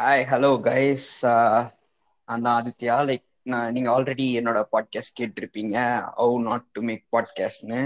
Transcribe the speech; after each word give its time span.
Hi 0.00 0.22
hello 0.30 0.50
guys 0.66 1.08
அந்த 2.24 2.46
Aditya. 2.50 2.94
Like 3.08 3.24
நான் 3.42 3.72
நீங்க 3.72 3.88
ஆல்ரெடி 3.90 4.26
என்னோட 4.40 4.58
பாட்காஸ்ட் 4.74 5.16
கேட்டிருப்பீங்க. 5.20 5.76
ஹவு 6.18 6.36
நாட் 6.42 6.64
டு 6.72 6.80
மேக் 6.82 7.04
பாட்காஸ்ட்னு 7.16 7.80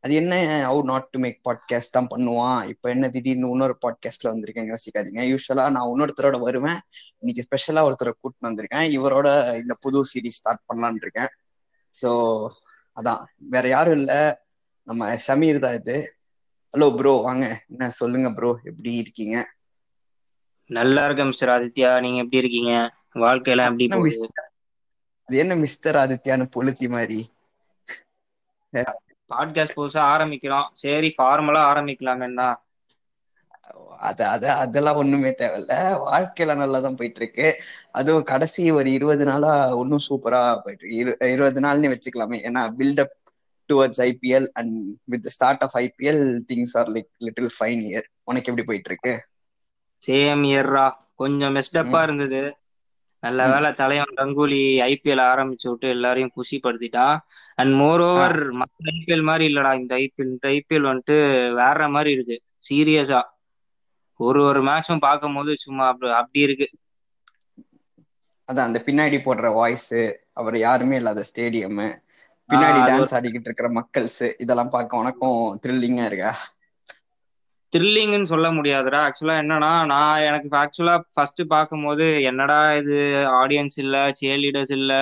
அது 0.00 0.14
என்ன 0.14 0.34
how 0.70 0.82
not 0.82 1.08
to 1.10 1.18
make 1.18 1.38
podcast 1.48 1.94
தான் 1.96 2.08
பண்ணுவான். 2.10 2.68
இப்போ 2.68 2.90
என்ன 2.90 3.08
திடீர்னு 3.08 3.50
இன்னொரு 3.50 3.76
பாட்காஸ்ட்ல 3.86 4.32
வந்திருக்கேன் 4.32 4.68
யோசிக்காதீங்க. 4.72 5.22
யூஸ்வலா 5.32 5.64
நான் 5.70 5.88
இன்னொருத்தரோட 5.92 6.40
வருவேன். 6.40 6.78
இன்னைக்கு 7.18 7.46
ஸ்பெஷலா 7.46 7.84
ஒருத்தரை 7.88 8.12
கூட்டின்னு 8.20 8.50
வந்திருக்கேன். 8.50 8.88
இவரோட 8.98 9.56
இந்த 9.56 9.76
புது 9.80 10.04
சீரீஸ் 10.14 10.38
ஸ்டார்ட் 10.40 10.64
பண்ணலான் 10.72 11.00
இருக்கேன். 11.00 11.32
ஸோ 12.02 12.12
அதான். 12.96 13.24
வேற 13.38 13.68
யாரும் 13.68 13.94
இல்லை. 13.94 14.20
நம்ம 14.82 15.16
சமீர் 15.16 15.58
தான் 15.58 15.74
இது. 15.74 15.98
ஹலோ 16.76 16.96
ப்ரோ 16.96 17.16
வாங்க. 17.22 17.64
என்ன 17.68 17.90
சொல்லுங்க 18.02 18.32
ப்ரோ 18.32 18.52
எப்படி 18.64 18.92
இருக்கீங்க? 18.94 19.38
நல்லா 20.70 21.04
இருக்கேன் 21.04 21.26
மிஸ்டர் 21.26 21.52
ஆதித்யா. 21.56 22.00
நீங்க 22.00 22.18
எப்படி 22.18 22.42
இருக்கீங்க? 22.42 22.72
வாழ்க்கையெல்லாம் 23.14 23.70
எப்படி 23.70 23.86
போகுது? 23.88 24.28
அது 25.28 25.36
என்ன 25.36 25.54
மிஸ்டர் 25.54 25.96
ஆதித்யான்னு 25.96 26.46
பொழுத்தி 26.56 26.86
மாதிரி 26.88 27.20
பாட்காஸ்ட் 29.30 29.76
புதுசா 29.76 30.00
ஆரம்பிக்கிறோம். 30.14 30.66
சரி 30.74 31.08
ஃபார்மலா 31.16 31.60
ஆரம்பிக்கலாமேன்னு 31.70 32.34
தான். 32.34 32.56
அது 33.98 34.22
அது 34.24 34.46
அதெல்லாம் 34.64 34.96
ஒண்ணுமே 34.96 35.30
தேவையில்ல. 35.40 35.74
வாழ்க்கையில 36.08 36.56
நல்லா 36.56 36.78
தான் 36.80 36.96
போயிட்டு 36.96 37.20
இருக்கு 37.20 37.46
அதுவும் 37.90 38.22
கடைசி 38.22 38.70
ஒரு 38.70 38.92
இருபது 38.92 39.24
நாளா 39.24 39.52
ஒன்னும் 39.76 40.04
சூப்பரா 40.08 40.40
போயிட்டு 40.64 40.84
இருக்கு 40.84 41.00
இரு 41.02 41.12
இருபது 41.32 41.60
நாள்னு 41.60 41.92
வச்சுக்கலாமே. 41.94 42.38
ஏன்னா 42.48 42.62
buildup 42.78 43.14
towards 43.70 44.02
IPL 44.08 44.48
and 44.52 44.74
with 45.04 45.28
start 45.28 45.62
of 45.62 45.76
IPL 45.76 46.22
things 46.52 46.74
are 46.74 46.90
like 46.90 47.10
little 47.18 47.50
fine 47.56 47.82
year 47.90 48.08
உனக்கு 48.24 48.50
எப்படி 48.50 48.66
போயிட்டு 48.66 48.90
இருக்கு 48.90 49.14
சேம் 50.04 50.42
இயர்ரா. 50.46 50.86
கொஞ்சம் 51.14 51.54
மெஸ்டப்பா 51.56 52.00
இருந்தது. 52.02 52.42
நல்ல. 53.22 53.42
வேளை 53.52 53.70
தலைவன் 53.74 54.16
கங்குலி 54.16 54.60
ஐபிஎல் 54.86 55.22
ஆரம்பிச்சு 55.24 55.66
விட்டு 55.68 55.88
எல்லாரையும் 55.88 56.34
குஷிப்படுத்திட்டான் 56.34 57.16
அண்ட் 57.58 57.72
மோர் 57.74 58.02
ஓவர் 58.04 58.38
மற்ற 58.60 58.84
ஐபிஎல் 58.94 59.22
மாதிரி 59.22 59.44
இல்லடா. 59.50 59.72
இந்த 59.80 59.94
ஐபிஎல் 60.00 60.32
இந்த 60.32 60.46
ஐபிஎல் 60.54 60.90
வந்துட்டு 60.90 61.16
வேற 61.60 61.88
மாதிரி 61.88 62.10
இருக்கு. 62.16 62.36
சீரியஸா 62.68 63.22
ஒரு 64.20 64.40
ஒரு 64.44 64.60
மேட்சும் 64.64 65.04
பார்க்கும்போது 65.04 65.52
சும்மா 65.64 65.84
அப்படி 65.90 66.12
அப்படி 66.14 66.40
இருக்கு. 66.46 66.68
அதான் 68.48 68.66
அந்த 68.66 68.80
பின்னாடி 68.84 69.18
போடுற 69.20 69.48
வாய்ஸ் 69.54 69.88
அவர் 70.32 70.56
யாருமே 70.58 70.96
இல்லாத 70.96 71.24
ஸ்டேடியம் 71.28 71.80
பின்னாடி 72.50 72.80
டான்ஸ் 72.86 73.14
ஆடிக்கிட்டு 73.16 73.48
இருக்கிற 73.50 73.68
மக்கள்ஸ் 73.76 74.24
இதெல்லாம் 74.38 74.72
பார்க்க 74.72 75.02
உனக்கும் 75.02 75.36
த்ரில்லிங்கா 75.62 76.06
இருக்கா? 76.06 76.32
த்ரில்லிங்னு 77.74 78.30
சொல்ல 78.30 78.48
முடியாதுடா. 78.56 78.98
ஆக்சுவலா 79.06 79.36
என்னன்னா 79.42 79.70
நான் 79.90 80.24
எனக்கு 80.26 80.48
ஆக்சுவலா 80.60 80.94
ஃபர்ஸ்ட் 81.14 81.42
பார்க்கும்போது 81.50 82.06
என்னடா 82.30 82.58
இது 82.80 82.96
ஆடியன்ஸ் 83.40 83.78
இல்ல 83.84 83.96
சேர் 84.20 84.42
லீடர்ஸ் 84.44 84.74
இல்ல 84.78 84.92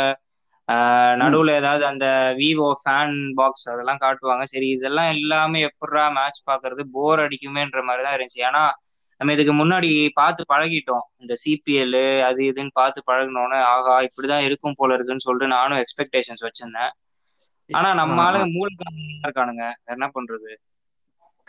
நடுவுல 1.21 1.51
ஏதாவது 1.61 1.85
அந்த 1.89 2.07
விவோ 2.39 2.69
ஃபேன் 2.81 3.17
பாக்ஸ் 3.39 3.67
அதெல்லாம் 3.73 4.03
காட்டுவாங்க. 4.03 4.45
சரி 4.53 4.69
இதெல்லாம் 4.77 5.11
இல்லாம 5.17 5.61
எப்படிடா 5.69 6.05
மேட்ச் 6.19 6.41
பாக்குறது 6.45 6.83
போர் 6.95 7.23
அடிக்குமேன்ற 7.25 7.81
மாதிரி 7.85 8.05
தான் 8.07 8.17
இருந்துச்சு. 8.17 8.43
ஏன்னா 8.49 8.63
நம்ம 9.21 9.33
இதுக்கு 9.33 9.55
முன்னாடி 9.55 9.89
பார்த்து 10.15 10.43
பழகிட்டோம். 10.49 11.05
இந்த 11.19 11.35
சிபிஎல் 11.43 11.99
அது 12.29 12.41
இதுன்னு 12.51 12.73
பார்த்து 12.75 13.01
பழகினோன்னே 13.09 13.59
ஆகா 13.73 13.95
இப்படிதான் 14.09 14.47
இருக்கும் 14.49 14.77
போல 14.77 14.97
இருக்குன்னு 14.97 15.27
சொல்லிட்டு 15.27 15.55
நானும் 15.55 15.81
எக்ஸ்பெக்டேஷன்ஸ் 15.83 16.47
வச்சிருந்தேன். 16.47 16.93
ஆனா 17.71 17.89
நம்ம 18.01 18.17
ஆ. 18.17 18.23
ஆளுங்க 18.25 18.47
மூளைக்காரங்களா 18.55 18.89
இருக்கானுங்க. 19.25 19.65
என்ன 19.87 20.07
பண்றது? 20.17 20.51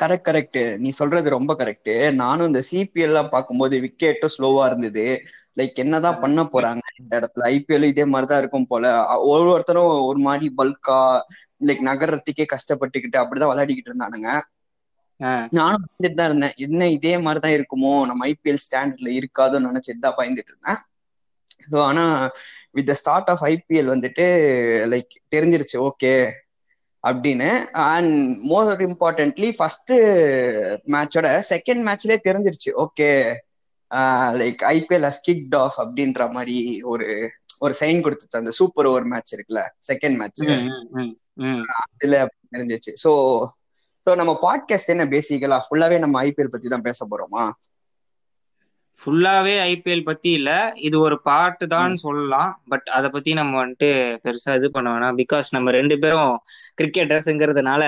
கரெக்ட் 0.01 0.25
கரெக்ட் 0.25 0.77
நீ 0.77 0.89
சொல்றது 0.89 1.29
ரொம்ப 1.29 1.53
கரெக்ட் 1.53 2.11
நானும் 2.11 2.45
இந்த 2.45 2.63
சிபிஎல் 2.71 3.01
எல்லாம் 3.01 3.29
பார்க்கும்போது 3.29 3.79
விக்கெட்டும் 3.79 4.29
ஸ்லோவா 4.37 4.65
இருந்தது. 4.65 5.21
லைக் 5.57 5.73
என்னதான் 5.73 6.19
பண்ண 6.19 6.43
போறாங்க 6.43 6.79
இந்த 6.99 7.19
இடத்துல? 7.19 7.37
ஐபிஎல் 7.37 7.83
இதே 7.83 8.05
மாதிரிதான் 8.05 8.39
இருக்கும் 8.39 8.67
போல. 8.67 9.09
அ- 9.09 9.19
ஒரு 9.19 10.17
மாதிரி 10.17 10.53
பல்கா 10.57 11.19
லைக் 11.65 11.77
நகர்றதுக்கே 11.85 12.45
கஷ்டப்பட்டுக்கிட்டு 12.45 13.17
அப்படிதான் 13.17 13.51
விளையாடிக்கிட்டு 13.51 13.93
இருந்தானுங்க. 13.93 14.41
நானும் 15.51 15.85
பயந்துட்டு 15.85 16.13
தான் 16.13 16.27
இருந்தேன். 16.27 16.51
என்ன 16.55 16.89
இதே 16.89 17.17
மாதிரிதான் 17.17 17.51
இருக்குமோ? 17.51 18.05
நம்ம 18.05 18.27
ஐபிஎல் 18.27 18.57
ஸ்டாண்டர்ட்ல 18.71 19.19
இருக்காதோன்னு 19.19 19.69
நினைச்சிட்டு 19.73 19.99
தான் 19.99 20.15
பயந்துட்டு 20.17 20.47
இருந்தேன். 20.47 20.77
ஸோ 21.71 21.77
ஆனா 21.77 22.29
with 22.71 22.85
the 22.85 22.93
start 22.93 23.29
of 23.29 23.43
IPL 23.43 23.89
வந்துட்டு 23.93 24.23
லைக் 24.89 25.35
தெரிஞ்சிருச்சு. 25.35 25.89
ஓகே 25.89 26.31
அப்படின்னு. 27.03 27.49
அண்ட் 27.93 28.13
மோர் 28.51 28.81
இம்பார்ட்டன்ட்லி 28.89 29.49
ஃபர்ஸ்ட் 29.57 29.93
மேட்சோட 30.95 31.27
செகண்ட் 31.51 31.83
மேட்ச்லயே 31.87 32.19
தெரிஞ்சிருச்சு. 32.27 32.71
Okay 32.85 33.09
like 34.41 34.61
IPL 34.75 35.05
has 35.09 35.23
kicked 35.27 35.55
off 35.63 35.77
அப்படின்ற 35.83 36.23
மாதிரி 36.35 36.57
ஒரு 36.93 37.07
ஒரு 37.65 37.73
சைன் 37.81 38.03
கொடுத்துச்சு. 38.05 38.41
அந்த 38.41 38.53
சூப்பர் 38.59 38.87
ஓவர் 38.91 39.09
மேட்ச் 39.11 39.33
இருக்குல்ல 39.35 39.61
செகண்ட் 39.89 40.17
மேட்ச். 40.21 40.41
அதுல 41.81 42.15
தெரிஞ்சிச்சு 42.55 42.93
ஸோ 43.03 43.11
ஸோ 44.07 44.11
நம்ம 44.19 44.31
பாட்காஸ்ட் 44.45 44.91
என்ன 44.93 45.05
பேசிக்கலா 45.13 45.57
ஃபுல்லாவே 45.65 45.97
நம்ம 46.03 46.15
ஐபிஎல் 46.27 46.53
பத்தி 46.53 46.67
தான் 46.73 46.87
பேச 46.87 47.05
போறோமா? 47.11 47.43
ஃபுல்லாவே 48.99 49.53
ஐபிஎல் 49.69 50.07
பத்தி 50.09 50.29
இல்ல. 50.31 50.51
இது 50.87 50.97
ஒரு 50.99 51.15
பார்ட் 51.29 51.63
தான். 51.73 51.93
சொல்லலாம். 52.03 52.51
பட் 52.71 52.87
அத 52.97 53.05
பத்தி 53.09 53.31
நம்ம 53.33 53.53
வந்துட்டு 53.63 53.89
பெருசா 54.25 54.53
இது 54.59 54.69
பண்ண 54.71 54.87
வேணாம். 54.93 55.17
பிகாஸ் 55.21 55.49
நம்ம 55.51 55.71
ரெண்டு 55.79 55.97
பேரும் 56.03 56.33
கிரிக்கெட்டர்ஸ்ங்கிறதுனால 56.81 57.83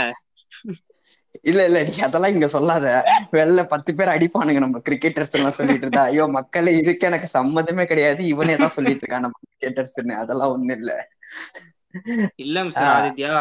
இல்ல 1.50 1.62
இல்ல. 1.68 1.80
நீ 1.88 1.96
அதெல்லாம் 2.06 2.34
இங்க 2.34 2.48
சொல்லாத. 2.54 2.86
வெளில 3.34 3.62
பத்து 3.74 3.92
பேர் 3.98 4.14
அடிப்பானுங்க 4.14 4.62
நம்ம 4.64 4.80
கிரிக்கெட்டர்ஸ் 4.88 5.36
எல்லாம் 5.38 5.58
சொல்லிட்டு 5.58 5.86
இருந்தா. 5.86 6.04
ஐயோ 6.12 6.26
மக்களே 6.38 6.72
இதுக்கு 6.82 7.08
எனக்கு 7.10 7.28
சம்மதமே 7.38 7.86
கிடையாது. 7.92 8.22
இவனே 8.34 8.56
தான் 8.62 8.76
சொல்லிட்டு 8.78 9.04
இருக்கான் 9.04 9.26
நம்ம 9.28 9.40
கிரிக்கெட்டர்ஸ்னு 9.44 10.16
அதெல்லாம் 10.24 10.54
ஒண்ணும் 10.56 10.78
இல்ல. 10.80 10.92
இல்ல 12.44 12.64
மிஸ்டர் 12.68 12.92
ஆதித்யா. 12.96 13.34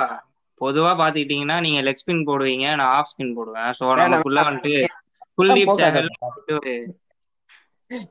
பொதுவா 0.61 0.91
பாத்துக்கிட்டீங்கன்னா 1.01 1.57
நீங்க 1.61 1.81
லெக் 1.87 2.03
ஸ்பின் 2.03 2.27
போடுவீங்க. 2.29 2.67
நான் 2.81 2.93
ஆஃப் 2.99 3.11
ஸ்பின் 3.13 3.35
போடுவேன். 3.39 3.71
வேணாம் 3.83 4.05
நமக்குள்ள 4.07 4.41
வேணாம் 4.41 4.51
வந்துட்டு 4.51 4.75
குல்தீப் 5.39 5.73
ஒரு 6.57 6.75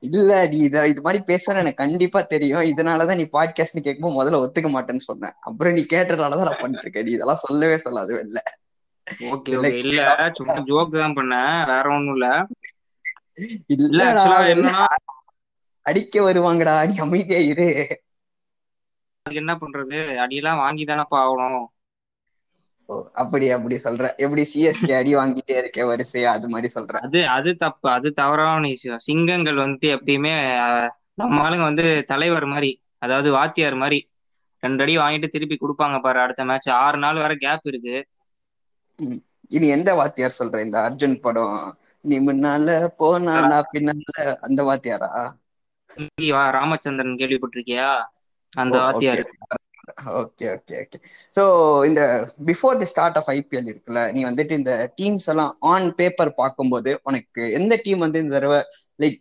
இல்ல 0.07 0.47
நீ 0.47 0.57
இத 0.59 0.87
இது 0.87 1.01
மாதிரி 1.01 1.19
பேசுவேன்னு 1.27 1.61
எனக்கு 1.61 1.81
கண்டிப்பா 1.83 2.21
தெரியும். 2.23 2.63
இதனாலதான் 2.63 3.15
நீ 3.15 3.25
பாட்காஸ்ட்னு 3.33 3.85
கேட்கும்போது 3.87 4.17
முதல்ல 4.19 4.41
ஒத்துக்க 4.43 4.69
மாட்டேன்னு 4.69 5.07
சொன்னேன். 5.09 5.35
அப்புறம் 5.39 5.73
நீ 5.73 5.83
கேட்டதுனாலதான் 5.93 6.49
நான் 6.49 6.61
பண்ணிட்டு 6.61 6.85
இருக்கேன் 6.85 7.03
நீ 7.03 7.11
இதெல்லாம் 7.11 7.43
சொல்லவே 7.45 7.77
சொல்லாது 7.77 8.13
இல்ல 8.25 8.39
ஓகே 9.31 9.53
இல்ல 9.83 10.03
சும்மா 10.33 10.55
ஜோக் 10.69 10.95
தான் 10.95 11.17
பண்ணேன். 11.17 11.55
வேற 11.65 11.85
ஒண்ணும் 11.89 12.13
இல்ல. 12.13 12.27
இல்ல 13.75 14.01
என்னன்னா 14.53 14.83
அடிக்க 15.85 16.21
வருவாங்கடா. 16.21 16.75
நீ 16.89 16.95
அமைதியா 16.97 17.39
இரு. 17.51 17.67
அதுக்கு 19.25 19.41
என்ன 19.41 19.53
பண்றது? 19.55 19.97
அடியெல்லாம் 20.23 20.57
வாங்கி 20.57 20.83
தானப்பா 20.83 21.17
ஆகணும். 21.23 21.67
அப்படி 23.13 23.49
அப்படி 23.49 23.75
சொல்ற. 23.83 24.15
எப்படி 24.15 24.43
சிஎஸ்கே 24.53 24.93
அடி 24.97 25.15
வாங்கிட்டே 25.15 25.57
இருக்க 25.57 25.85
வரிசையா? 25.85 26.29
அது 26.29 26.49
மாதிரி 26.49 26.69
சொல்ற. 26.75 26.93
அது 26.99 27.19
அது 27.27 27.51
தப்பு. 27.55 27.87
அது 27.89 28.11
தவறான 28.11 28.67
விஷயம். 28.67 28.97
சிங்கங்கள் 28.99 29.55
வந்துட்டு 29.55 29.89
எப்பயுமே 29.95 30.33
நம்ம 31.13 31.37
ஆளுங்க 31.43 31.61
வந்து 31.61 31.85
தலைவர் 32.05 32.45
மாதிரி 32.45 32.71
அதாவது 32.97 33.31
வாத்தியார் 33.31 33.75
மாதிரி 33.75 33.99
ரெண்டு 34.63 34.83
அடி 34.83 34.97
வாங்கிட்டு 34.97 35.27
திருப்பி 35.27 35.57
கொடுப்பாங்க 35.57 36.01
பாரு 36.01 36.19
அடுத்த 36.19 36.45
மேட்ச் 36.45 36.69
ஆறு 36.79 36.97
நாள் 36.97 37.15
வரை 37.15 37.35
கேப் 37.37 37.59
இருக்கு. 37.63 37.95
இனி 39.49 39.67
எந்த 39.67 39.89
வாத்தியார் 39.93 40.35
சொல்ற? 40.39 40.57
இந்த 40.65 40.77
அர்ஜுன் 40.81 41.15
படம். 41.19 41.57
நீ 42.05 42.15
முன்னால 42.19 42.67
போனா 42.97 43.35
நான் 43.47 43.69
பின்னால 43.73 44.17
அந்த 44.41 44.63
வாத்தியாரா? 44.63 45.11
ராமச்சந்திரன் 46.51 47.15
கேள்விப்பட்டிருக்கியா? 47.15 47.89
அந்த 48.53 48.75
வாத்தியார். 48.81 49.23
ஓகே 50.19 50.45
ஓகே 50.53 50.75
ஓகே 50.81 50.97
ஸோ 51.35 51.43
இந்த 51.85 52.01
before 52.49 52.79
the 52.79 52.87
start 52.91 53.17
of 53.19 53.29
IPL 53.33 53.69
இருக்குல்ல 53.71 54.01
நீ 54.13 54.21
வந்துட்டு 54.27 54.53
இந்த 54.59 54.73
டீம்ஸ் 54.97 55.27
எல்லாம் 55.33 55.53
ஆன் 55.71 55.87
பேப்பர் 55.99 56.31
பார்க்கும்போது 56.39 56.91
உனக்கு 57.03 57.43
எந்த 57.59 57.75
டீம் 57.83 58.03
வந்து 58.05 58.21
இந்த 58.23 58.33
தடவை 58.37 58.59
லைக் 58.99 59.17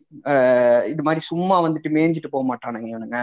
இது 0.93 1.03
மாதிரி 1.03 1.23
சும்மா 1.31 1.59
வந்துட்டு 1.67 1.91
மேய்ஞ்சிட்டு 1.97 2.33
போக 2.35 2.45
மாட்டானுங்க 2.51 2.89
இவனுங்க. 2.93 3.21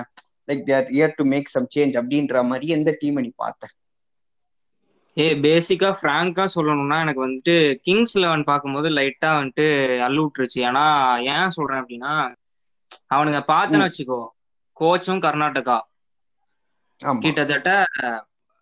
Like 0.47 0.63
their 0.65 0.89
year 0.95 1.15
to 1.15 1.25
make 1.33 1.53
some 1.53 1.69
change 1.69 1.95
அப்படின்ற 1.99 2.43
மாதிரி 2.49 2.67
எந்த 2.77 2.91
டீமை 2.99 3.23
நீ 3.25 3.31
பார்த்த? 3.37 3.73
ஏ 5.17 5.25
பேசிக்கா 5.43 5.89
ஃப்ராங்கா 5.95 6.43
சொல்லணும்னா 6.53 6.97
எனக்கு 7.01 7.21
வந்துட்டு 7.23 7.55
கிங்ஸ் 7.85 8.15
லெவன் 8.19 8.47
பார்க்கும்போது 8.47 8.89
லைட்டா 8.95 9.31
வந்துட்டு 9.37 9.65
அள்ளுவிட்டுருச்சு 10.05 10.59
ஏன்னா 10.69 10.85
ஏன் 11.31 11.55
சொல்றேன் 11.57 11.81
அப்படின்னா 11.81 12.13
அவனுங்க 13.13 13.41
பார்த்தேன்னு 13.49 13.87
வச்சுக்கோ 13.87 14.19
கோச்சும் 14.77 15.23
கர்நாடகா. 15.25 15.77
கிட்டத்தட்ட 17.23 17.69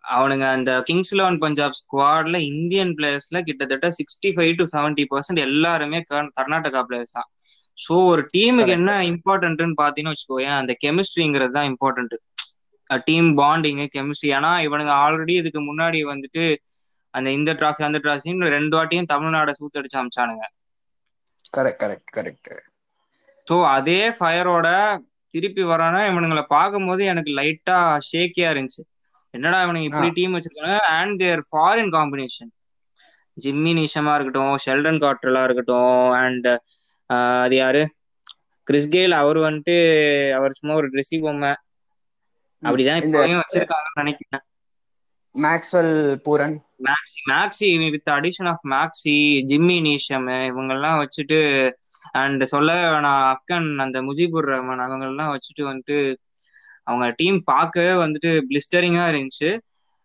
அவனுங்க 0.04 0.44
அந்த 0.52 0.70
கிங்ஸ் 0.86 1.14
லெவன் 1.14 1.38
பஞ்சாப் 1.38 1.76
ஸ்குவாட்ல 1.78 2.36
இந்தியன் 2.50 2.92
பிளேயர்ஸ்ல 2.96 3.38
கிட்டத்தட்ட 3.42 3.88
sixty 3.96 4.30
five 4.34 4.52
to 4.56 4.64
seventy 4.72 5.04
percent 5.10 5.40
எல்லாருமே 5.44 5.98
கர்- 6.10 6.32
கர்நாடகா 6.36 6.80
பிளேயர்ஸ் 6.88 7.16
தான். 7.16 7.28
ஸோ 7.78 7.94
ஒரு 8.06 8.22
டீமுக்கு 8.32 8.72
என்ன 8.76 8.92
இம்பார்ட்டன்ட்னு 9.10 9.76
பார்த்தீங்கன்னு 9.80 10.14
வச்சுக்கோயேன் 10.14 10.56
அந்த 10.56 10.72
கெமிஸ்ட்ரிங்கிறது 10.84 11.52
தான் 11.52 11.68
இம்பார்ட்டன்ட் 11.70 12.14
டீம் 13.06 13.28
பாண்டிங் 13.38 13.82
கெமிஸ்ட்ரி 13.94 14.30
ஏன்னா 14.34 14.52
இவனுங்க 14.66 14.92
ஆல்ரெடி 15.02 15.34
இதுக்கு 15.34 15.60
முன்னாடி 15.64 15.98
வந்துட்டு 16.10 16.44
அந்த 17.14 17.28
இந்த 17.32 17.50
டிராஃபி 17.58 17.82
அந்த 17.84 17.98
டிராஃபின்னு 17.98 18.54
ரெண்டு 18.54 18.74
வாட்டியும் 18.76 19.10
தமிழ்நாடை 19.12 19.52
சூத்தடிச்சு 19.58 19.98
அமிச்சானுங்க. 20.00 20.44
கரெக்ட் 21.54 21.82
கரெக்ட் 21.82 22.10
கரெக்ட் 22.16 22.48
ஸோ 23.48 23.56
அதே 23.74 24.00
ஃபயரோட 24.16 24.68
திருப்பி 25.32 25.62
வரானா 25.62 26.00
இவனுங்களை 26.10 26.44
பார்க்கும்போது 26.54 27.02
எனக்கு 27.04 27.30
லைட்டா 27.38 27.78
ஷேக்கியா 28.10 28.48
இருந்துச்சு. 28.52 28.82
என்னடா 29.34 29.58
இவனுங்க 29.64 29.88
இப்படி 29.88 30.08
டீம் 30.10 30.34
வச்சிருக்காங்க? 30.34 30.78
And 30.98 31.16
their 31.22 31.42
foreign 31.48 31.92
combination 31.96 32.50
Jimmy 33.36 33.72
நிஷமா 33.78 34.12
இருக்கட்டும் 34.14 34.56
ஷெல்டன் 34.64 35.00
காட்ரலா 35.04 35.42
இருக்கட்டும் 35.44 36.10
அண்ட் 36.22 36.48
அது 37.44 37.56
யாரு? 37.56 37.82
கிறிஸ் 38.68 38.90
கெயில் 38.94 39.14
அவர் 39.20 39.38
வந்துட்டு 39.38 39.76
அவர் 40.38 40.56
சும்மா 40.58 40.74
ஒரு 40.80 40.88
ட்ரெஸ்ஸி 40.94 41.18
பொம்மை. 41.24 41.52
அப்படிதான் 42.62 43.00
இப்பயும் 43.00 43.40
வச்சிருக்காங்கன்னு 43.42 44.00
நினைக்கிறேன். 44.02 44.42
Maxwell 45.34 45.94
Pooran 46.26 46.56
Maxi 46.86 47.20
Maxi 47.30 47.68
with 47.94 48.10
addition 48.16 48.48
of 48.52 48.64
Maxi 48.74 49.16
Jimmy 49.50 49.76
Neesham 49.86 50.26
இவங்கெல்லாம் 50.50 50.98
வச்சுட்டு 51.02 51.38
அண்ட் 52.14 52.42
சொல்ல 52.46 52.70
நான் 53.00 53.22
ஆப்கான் 53.30 53.68
அந்த 53.80 53.98
முஜிபுர் 54.02 54.48
ரஹ்மான் 54.50 54.84
அவங்கெல்லாம் 54.86 55.32
வச்சுட்டு 55.34 55.64
வந்துட்டு 55.70 55.98
அவங்க 56.86 57.06
டீம் 57.16 57.38
பார்க்கவே 57.44 57.92
வந்துட்டு 58.02 58.30
பிளிஸ்டரிங்கா 58.48 59.04
இருந்துச்சு. 59.10 59.50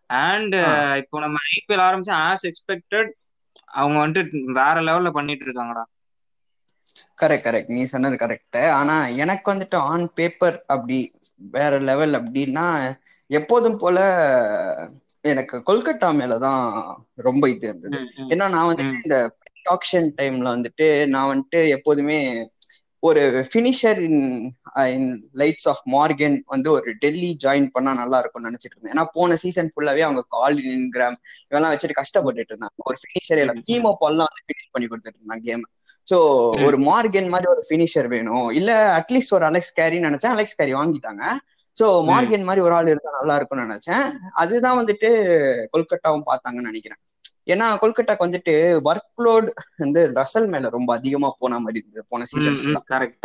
அண்ட் 0.10 0.56
இப்போ 1.02 1.20
நம்ம 1.20 1.38
ஐபிஎல் 1.54 1.86
ஆரம்பிச்சு 1.86 2.14
ஆஸ் 2.24 2.46
எக்ஸ்பெக்டட் 2.50 3.12
அவங்க 3.74 3.98
வந்துட்டு 4.00 4.22
வேற 4.60 4.76
லெவல்ல 4.82 5.12
பண்ணிட்டு 5.14 5.46
இருக்காங்கடா. 5.46 5.84
கரெக்ட் 7.18 7.46
கரெக்ட் 7.46 7.70
நீ 7.70 7.84
சொன்னது 7.86 8.16
கரெக்ட் 8.18 8.48
ஆனா 8.74 8.96
எனக்கு 9.24 9.48
வந்துட்டு 9.52 9.78
ஆன் 9.92 10.06
பேப்பர் 10.14 10.58
அப்படி 10.68 10.98
வேற 11.52 11.80
லெவல் 11.82 12.14
அப்படின்னா 12.20 12.66
எப்போதும் 13.30 13.78
போல 13.78 13.98
எனக்கு 15.24 15.56
கொல்கட்டா 15.70 16.10
மேலதான் 16.16 16.64
ரொம்ப 17.28 17.44
இது 17.50 17.66
இருந்தது. 17.68 17.98
ஏன்னா 18.32 18.46
நான் 18.50 18.70
வந்துட்டு 18.70 18.96
இந்த 19.02 19.18
ஆக்ஷன் 19.76 20.10
டைம்ல 20.20 20.48
வந்துட்டு 20.56 20.88
நான் 21.14 21.30
வந்துட்டு 21.32 21.60
எப்போதுமே 21.78 22.18
ஒரு 23.04 23.22
finisher 23.52 24.00
in 24.08 24.22
in 24.96 25.08
lights 25.42 25.68
of 25.72 25.82
Morgan 25.96 26.38
வந்து 26.46 26.70
ஒரு 26.72 26.90
டெல்லி 27.04 27.32
ஜாயின் 27.46 27.68
பண்ணா 27.74 27.94
நல்லா 28.02 28.20
இருக்கும்னு 28.20 28.50
நினைச்சிட்டு 28.50 28.76
இருந்தேன். 28.76 28.94
ஏன்னா 28.96 29.06
போன 29.18 29.36
சீசன் 29.44 29.72
ஃபுல்லாவே 29.74 30.04
அவங்க 30.08 30.22
காலின் 30.36 30.74
இன்கிராம் 30.78 31.18
இவெல்லாம் 31.50 31.74
வச்சுட்டு 31.74 32.00
கஷ்டப்பட்டுட்டு 32.02 32.54
இருந்தாங்க. 32.54 32.88
ஒரு 32.90 32.98
ஃபினிஷர் 33.04 33.42
எல்லாம் 33.44 33.64
கீமோ 33.70 33.92
பால்லாம் 34.04 34.30
வந்து 34.32 34.46
ஃபினிஷ் 34.48 34.72
பண்ணி 34.72 34.88
கொடுத்துட்டு 34.92 35.20
இருந்தாங்க 35.20 35.46
கேம் 35.50 35.66
சோ 36.08 36.18
ஒரு 36.68 36.78
மார்கன் 36.90 37.30
மாதிரி 37.34 37.48
ஒரு 37.52 37.64
ஃபினிஷர் 37.70 38.08
வேணும். 38.08 38.48
இல்ல 38.60 38.72
அட்லீஸ்ட் 39.00 39.36
ஒரு 39.38 39.46
அலெக்ஸ் 39.50 39.76
கேரி 39.80 40.00
நினைச்சேன். 40.08 40.34
அலெக்ஸ் 40.36 40.60
கேரி 40.62 40.74
வாங்கிட்டாங்க. 40.74 41.24
சோ 41.78 41.86
மார்கன் 42.10 42.48
மாதிரி 42.48 42.62
ஒரு 42.66 42.74
ஆள் 42.78 42.90
இருந்தா 42.92 43.12
நல்லா 43.20 43.36
இருக்கும்னு 43.36 43.68
நினைச்சேன். 43.68 44.04
அதுதான் 44.34 44.80
வந்துட்டு 44.80 45.10
கொல்கட்டாவும் 45.74 46.28
பார்த்தாங்கன்னு 46.32 46.72
நினைக்கிறேன். 46.72 47.02
ஏன்னா 47.48 47.66
கொல்கட்டாக்கு 47.82 48.26
வந்துட்டு 48.26 48.54
ஒர்க் 48.90 49.24
லோட் 49.26 49.48
வந்து 49.78 50.02
ரசல் 50.16 50.48
மேல 50.48 50.70
ரொம்ப 50.70 50.90
அதிகமா 50.94 51.30
போன 51.40 51.60
மாதிரி 51.60 51.82
இருந்தது. 51.82 52.06
போன 52.10 52.26
சீசன் 52.26 52.60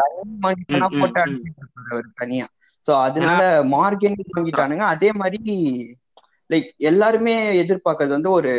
தனி 0.01 1.01
போட்டு 1.01 1.21
அவர் 1.91 2.09
தனியா. 2.15 2.47
சோ 2.87 2.93
அதனால 3.07 3.43
மார்கன் 3.69 4.19
வாங்கிட்டானுங்க. 4.37 4.85
அதே 4.95 5.11
மாதிரி 5.13 5.55
லைக் 6.51 6.69
எல்லாருமே 6.91 7.35
எதிர்பார்க்கறது 7.63 8.17
வந்து 8.17 8.31
ஒரு 8.31 8.53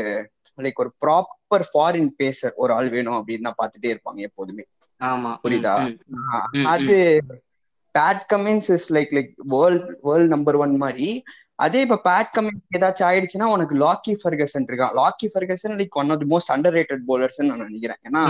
லைக் 0.57 0.81
ஒரு 0.83 0.91
ப்ராப்பர் 1.05 1.65
ஃபாரின் 1.71 2.11
பேசர் 2.15 2.53
ஒரு 2.55 2.73
ஆள் 2.73 2.89
வேணும் 2.89 3.17
அப்படின்னு 3.17 3.47
தான் 3.47 3.59
பாத்துட்டே 3.61 3.91
இருப்பாங்க 3.93 4.19
எப்போதுமே. 4.29 4.65
புரியுதா? 5.43 5.75
அது 6.73 6.97
Pat 7.95 8.23
Cummins 8.33 8.69
is 8.75 8.87
like 8.93 9.13
like 9.17 9.31
world 9.53 9.89
world 10.01 10.33
number 10.35 10.55
one 10.55 10.75
மாதிரி 10.77 11.09
அதே 11.59 11.79
இப்ப 11.81 11.99
பேட் 12.03 12.29
கமின்ஸ் 12.35 12.75
ஏதாச்சும் 12.77 13.07
ஆயிடுச்சுன்னா 13.07 13.47
உனக்கு 13.53 13.75
லாக்கி 13.75 14.13
ஃபர்கசன் 14.21 14.67
இருக்கான் 14.69 14.93
Lockie 14.99 15.27
Ferguson 15.33 15.77
like 15.79 15.97
one 16.01 16.09
of 16.09 16.19
the 16.19 16.27
most 16.33 16.51
underrated 16.77 17.03
bowlers 17.07 17.39
நான் 17.41 17.63
நினைக்கிறேன். 17.63 17.99
ஏன்னா 18.07 18.21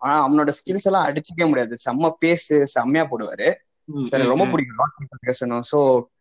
ஆனா 0.00 0.14
அவனோட 0.26 0.52
ஸ்கில்ஸ் 0.58 0.86
எல்லாம் 0.90 1.06
அடிச்சுக்கவே 1.08 1.48
முடியாது. 1.48 1.76
செம்ம 1.84 2.10
பேசு 2.18 2.66
செம்மையா 2.66 3.04
போடுவாரு. 3.10 3.48
ரொம்ப 4.30 4.44
பிடிக்கும் 4.46 4.80
லாக்கி 4.80 5.04
ஃபர்கசனும் 5.10 5.64
சோ 5.70 5.78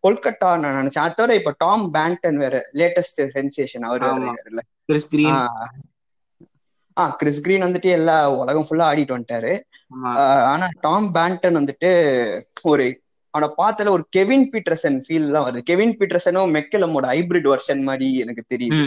கொல்கட்டா 0.08 0.60
நான் 0.60 0.78
நினைச்சேன். 0.80 1.08
அதோட 1.10 1.32
இப்ப 1.40 1.54
டாம் 1.58 1.94
பேங்டன் 1.94 2.38
வேற 2.38 2.56
லேட்டஸ்ட் 2.74 3.22
சென்சேஷன் 3.36 3.88
அவர் 3.90 4.06
ஆ. 6.98 7.04
கிறிஸ் 7.20 7.42
கிரீன் 7.42 7.64
வந்துட்டு 7.64 7.90
எல்லா 7.90 8.16
உலகம் 8.34 8.66
ஃபுல்லா 8.70 8.88
ஆடிட்டு 8.92 9.16
வந்துட்டாரு. 9.18 9.54
ஆனா 10.52 10.68
டாம் 10.82 11.14
பேங்டன் 11.14 11.60
வந்துட்டு 11.60 11.92
ஒரு 12.62 12.86
அவனை 13.33 13.48
பார்த்தல 13.62 13.92
ஒரு 13.95 14.04
கெவின் 14.16 14.45
பீட்டர்சன் 14.54 14.98
ஃபீல் 15.06 15.31
தான் 15.36 15.45
வருது. 15.45 15.62
கெவின் 15.69 15.95
பீட்டர்சனும் 16.00 16.54
மெக்கலமோட 16.57 17.06
ஹைபிரிட் 17.13 17.48
வெர்ஷன் 17.54 17.81
மாதிரி 17.89 18.07
எனக்கு 18.24 18.44
தெரியுது. 18.54 18.80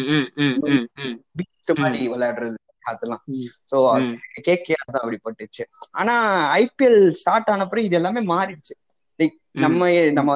மாதிரி 1.82 2.08
விளையாடுறது 2.14 2.58
அதெல்லாம். 2.92 3.22
சோ 3.70 3.76
கேகே 4.48 4.74
தான் 4.92 5.02
அப்படி 5.02 5.18
பட்டுச்சு 5.26 5.64
ஆனா 6.00 6.14
ஐபிஎல் 6.62 7.00
ஸ்டார்ட் 7.20 7.52
ஆனப்பறம் 7.54 7.86
இது 7.88 7.96
எல்லாமே 8.00 8.22
மாறிடுச்சு. 8.32 8.74
லைக் 9.18 9.36
நம்ம 9.64 9.90
நம்ம 10.18 10.34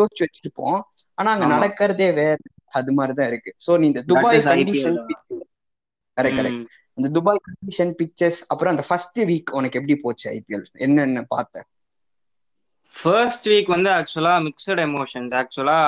யோசிச்சு 0.00 0.24
வச்சிருப்போம். 0.26 0.78
ஆனா 1.18 1.30
அங்க 1.34 1.46
நடக்கிறதே 1.54 2.08
வேற 2.20 2.36
அது 2.78 2.92
மாதிரிதான் 2.92 3.30
இருக்கு. 3.32 3.50
சோ 3.66 3.70
நீ 3.80 3.86
இந்த 3.86 4.02
துபாய் 4.10 4.40
கண்டிஷன் 4.48 4.98
கரெக்ட் 6.16 6.38
கரெக்ட் 6.40 6.62
அந்த 6.98 7.08
துபாய் 7.16 7.40
கண்டிஷன் 7.48 7.92
பிக்சர்ஸ் 7.98 8.40
அப்புறம் 8.46 8.72
அந்த 8.74 8.84
ஃபர்ஸ்ட் 8.88 9.18
வீக் 9.30 9.50
உனக்கு 9.58 9.78
எப்படி 9.80 9.96
போச்சு 10.04 10.26
ஐபிஎல் 10.36 10.64
என்னென்ன 10.86 11.22
பார்த்த? 11.34 11.64
ஃபர்ஸ்ட் 12.94 13.46
வீக் 13.50 13.70
வந்து 13.72 13.90
ஆக்சுவலா 13.94 14.32
மிக்சட் 14.46 14.82
எமோஷன்ஸ் 14.84 15.36
ஆக்சுவலா 15.40 15.78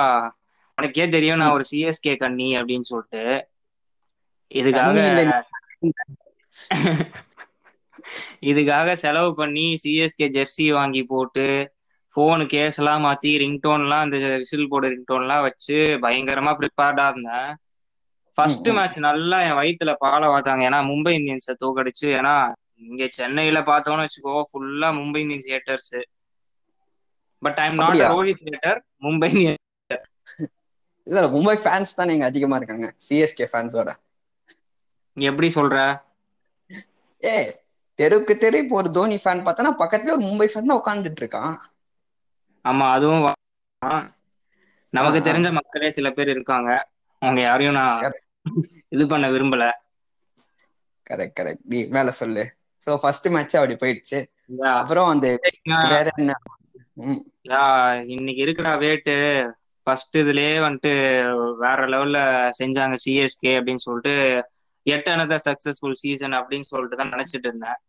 உனக்கே 0.77 1.05
தெரியும் 1.11 1.41
நான் 1.41 1.55
ஒரு 1.55 1.65
சிஎஸ்கே 1.69 2.13
கண்ணி 2.19 2.49
அப்படின்னு 2.59 2.89
சொல்லிட்டு. 2.91 3.23
இதுக்காக 4.51 4.97
இதுக்காக 8.49 8.93
செலவு 9.01 9.29
பண்ணி 9.35 9.65
சிஎஸ்கே 9.81 10.27
ஜெர்சி 10.35 10.65
வாங்கி 10.73 11.01
போட்டு 11.07 11.45
ஃபோனு 12.15 12.43
கேஸ் 12.49 12.77
எல்லாம் 12.77 13.03
மாத்தி 13.05 13.31
ரிங்டோன்லாம் 13.41 14.05
அந்த 14.05 14.15
விசில் 14.35 14.69
போர்டு 14.71 14.87
ரிங்டோன்லாம் 14.93 15.45
வச்சு 15.47 15.75
பயங்கரமா 16.03 16.53
ப்ரிப்பேர்டா 16.59 17.05
இருந்தேன். 17.11 17.51
ஃபர்ஸ்ட் 18.37 18.67
மேட்ச் 18.75 18.97
நல்லா 19.05 19.37
என் 19.43 19.57
வயிற்றுல 19.57 19.91
பால 19.99 20.21
பார்த்தாங்க 20.31 20.67
ஏன்னா 20.67 20.79
மும்பை 20.89 21.13
இந்தியன்ஸை 21.17 21.55
தோக்கடிச்சு 21.61 22.07
ஏன்னா 22.17 22.35
இங்க 22.85 23.03
சென்னையில 23.17 23.59
பார்த்தோம்னு 23.67 24.05
வச்சுக்கோ 24.05 24.35
ஃபுல்லா 24.49 24.89
Mumbai 24.99 25.21
Indians 25.23 25.51
haters 25.53 25.91
but 27.41 27.59
I 27.63 27.65
am 27.69 27.79
not 27.83 28.01
Rohit 28.13 28.43
hater 28.47 28.79
Mumbai 29.05 29.31
இல்ல 31.07 31.21
மும்பை 31.35 31.55
ஃபேன்ஸ் 31.63 31.97
தான் 31.99 32.09
நீங்க 32.11 32.25
அதிகமா 32.29 32.57
இருக்காங்க. 32.59 32.87
சிஎஸ்கே 33.05 33.45
ஃபேன்ஸோட 33.51 33.89
எப்படி 35.17 35.47
சொல்ற? 35.55 35.77
ஏ 37.23 37.33
தெருக்கு 37.99 38.33
தெரு 38.43 38.57
இப்போ 38.63 38.75
ஒரு 38.81 38.89
தோனி 38.97 39.17
ஃபேன் 39.23 39.43
பார்த்தனா 39.47 39.71
பக்கத்துல 39.81 40.13
ஒரு 40.15 40.23
மும்பை 40.29 40.47
ஃபேன் 40.51 40.69
தான் 40.69 40.79
உட்கார்ந்துட்டு 40.81 41.21
இருக்கான். 41.23 41.55
ஆமா 42.65 42.85
அதுவும் 42.95 43.25
நமக்கு 44.93 45.19
தெரிஞ்ச 45.27 45.49
மக்களே 45.57 45.89
சில 45.97 46.07
பேர் 46.15 46.33
இருக்காங்க. 46.35 46.69
அவங்க 47.21 47.39
யாரையும் 47.47 47.77
நான் 47.79 48.15
இது 48.95 49.03
பண்ண 49.11 49.25
விரும்பல. 49.33 49.65
Correct 51.07 51.37
correct. 51.39 51.63
நீ 51.71 51.79
மேல 51.95 52.11
சொல்லு. 52.21 52.43
சோ 52.83 52.91
ஃபர்ஸ்ட் 53.03 53.27
மேட்ச் 53.35 53.57
அப்படி 53.59 53.75
போயிடுச்சு. 53.83 54.19
அப்புறம் 54.79 55.09
அந்த 55.13 55.27
வேற 55.93 56.07
என்ன? 56.21 56.33
இன்னைக்கு 58.13 58.41
இருக்குடா 58.45 58.73
வேட்டு 58.81 59.13
ஃபர்ஸ்ட் 59.87 60.17
இதுலயே 60.17 60.55
வந்துட்டு 60.63 60.91
வேற 61.61 61.79
லெவல்ல 61.93 62.19
செஞ்சாங்க 62.59 62.97
சிஎஸ்கே 63.03 63.53
அப்படின்னு 63.59 63.85
சொல்லிட்டு 63.85 64.13
எட் 64.85 65.09
அனதர் 65.09 65.45
சக்சஸ்ஃபுல் 65.47 65.99
சீசன் 66.01 66.35
அப்படின்னு 66.39 66.69
சொல்லிட்டு 66.69 66.99
தான் 66.99 67.13
நினைச்சிட்டு 67.13 67.47
இருந்தேன். 67.49 67.79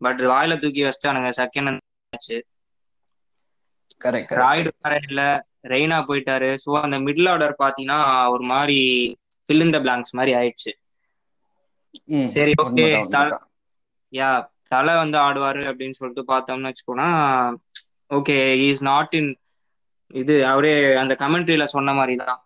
பட் 0.00 0.20
வாயில 0.30 0.54
தூக்கி 0.62 0.82
வச்சிட்டானுங்க 0.86 1.30
செகண்ட் 1.40 1.70
மேட்ச் 1.72 2.30
ராய்டு 4.36 4.70
வேற 4.78 4.94
இல்ல 5.06 5.22
ரெய்னா 5.72 5.98
போயிட்டாரு. 6.08 6.50
ஸோ 6.62 6.70
அந்த 6.82 6.96
மிடில் 7.06 7.30
ஆர்டர் 7.32 7.54
பாத்தீங்கன்னா 7.62 7.98
ஒரு 8.34 8.44
மாதிரி 8.52 8.78
ஃபில் 9.48 9.64
இன் 9.64 9.74
த 9.74 9.80
பிளாங்க்ஸ் 9.84 10.16
மாதிரி 10.18 10.32
ஆயிடுச்சு. 10.38 10.72
சரி 12.32 12.52
ஓகே 12.64 12.86
யா 14.12 14.28
தலை 14.68 14.94
வந்து 14.96 15.16
ஆடுவாரு 15.20 15.62
அப்படின்னு 15.70 15.98
சொல்லிட்டு 15.98 16.24
பார்த்தோம்னு 16.30 16.70
வச்சுக்கோனா 16.70 17.08
ஓகே 18.10 18.36
இஸ் 18.66 18.82
நாட் 18.84 19.14
இன் 19.14 19.30
இது 20.14 20.34
அவரே 20.46 20.72
அந்த 20.96 21.14
கமெண்ட்ரியில 21.20 21.64
சொன்ன 21.74 21.92
மாதிரி 21.92 22.14
தான் 22.22 22.40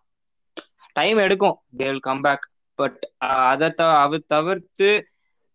டைம் 0.97 1.19
எடுக்கும் 1.19 1.57
they 1.73 1.87
will 1.87 2.03
come 2.03 2.23
back 2.23 2.45
but 2.79 3.01
அதை 3.45 3.69
அதை 3.99 4.19
தவிர்த்து 4.29 4.91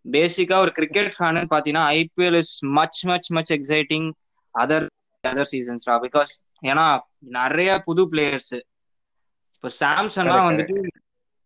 பேசிக்கா 0.06 0.58
ஒரு 0.58 0.72
கிரிக்கெட் 0.72 1.12
ஃபேனு 1.16 1.42
பாத்தீங்கன்னா 1.54 1.86
IPL 1.98 2.38
is 2.38 2.54
much 2.78 3.00
much 3.04 3.30
much 3.30 3.52
exciting 3.58 4.08
other 4.56 4.86
other 5.24 5.52
சீசன்ஸ்ரா 5.54 5.96
because 6.06 6.32
ஏன்னா 6.64 6.86
நிறைய 7.38 7.72
புது 7.88 8.04
பிளேயர்ஸ் 8.12 8.54
இப்போ 9.54 9.70
சாம்சன்லாம் 9.80 10.48
வந்துட்டு 10.50 10.78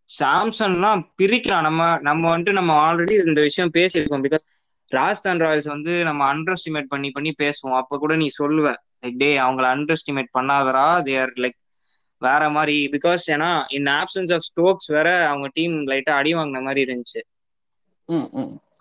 சாம்சன்லாம் 0.09 1.01
பிரிக்கிறான் 1.19 1.65
நம்ம 1.67 1.81
நம்ம 2.01 2.23
வந்துட்டு 2.29 2.59
நம்ம 2.59 2.71
ஆல்ரெடி 2.85 3.15
இந்த 3.23 3.41
விஷயம் 3.41 3.73
பேசியிருக்கோம். 3.73 4.23
பிகாஸ் 4.25 4.43
ராஜஸ்தான் 4.91 5.41
ராயல்ஸ் 5.43 5.73
வந்து 5.73 5.93
நம்ம 6.09 6.21
அண்டர் 6.33 6.55
எஸ்டிமேட் 6.55 6.91
பண்ணி 6.93 7.09
பண்ணி 7.11 7.31
பேசுவோம். 7.43 7.77
அப்ப 7.81 7.97
கூட 8.03 8.13
நீ 8.21 8.27
சொல்லுவ 8.39 8.67
லைக் 9.03 9.19
டே 9.23 9.29
அவங்கள 9.45 9.65
அண்டர் 9.75 9.95
எஸ்டிமேட் 9.97 10.35
பண்ணாதரா 10.37 10.87
தே 11.07 11.15
ஆர் 11.23 11.33
லைக் 11.45 11.59
வேற 12.21 12.43
மாதிரி. 12.55 12.77
பிகாஸ் 12.95 13.23
ஏன்னா 13.35 13.49
இன் 13.77 13.91
ஆப்சன்ஸ் 13.99 14.33
ஆஃப் 14.37 14.47
ஸ்டோக்ஸ் 14.49 14.89
வேற 14.97 15.09
அவங்க 15.31 15.49
டீம் 15.57 15.75
லைட்டா 15.91 16.15
அடி 16.21 16.33
வாங்கின 16.39 16.61
மாதிரி 16.67 16.83
இருந்துச்சு. 16.87 17.21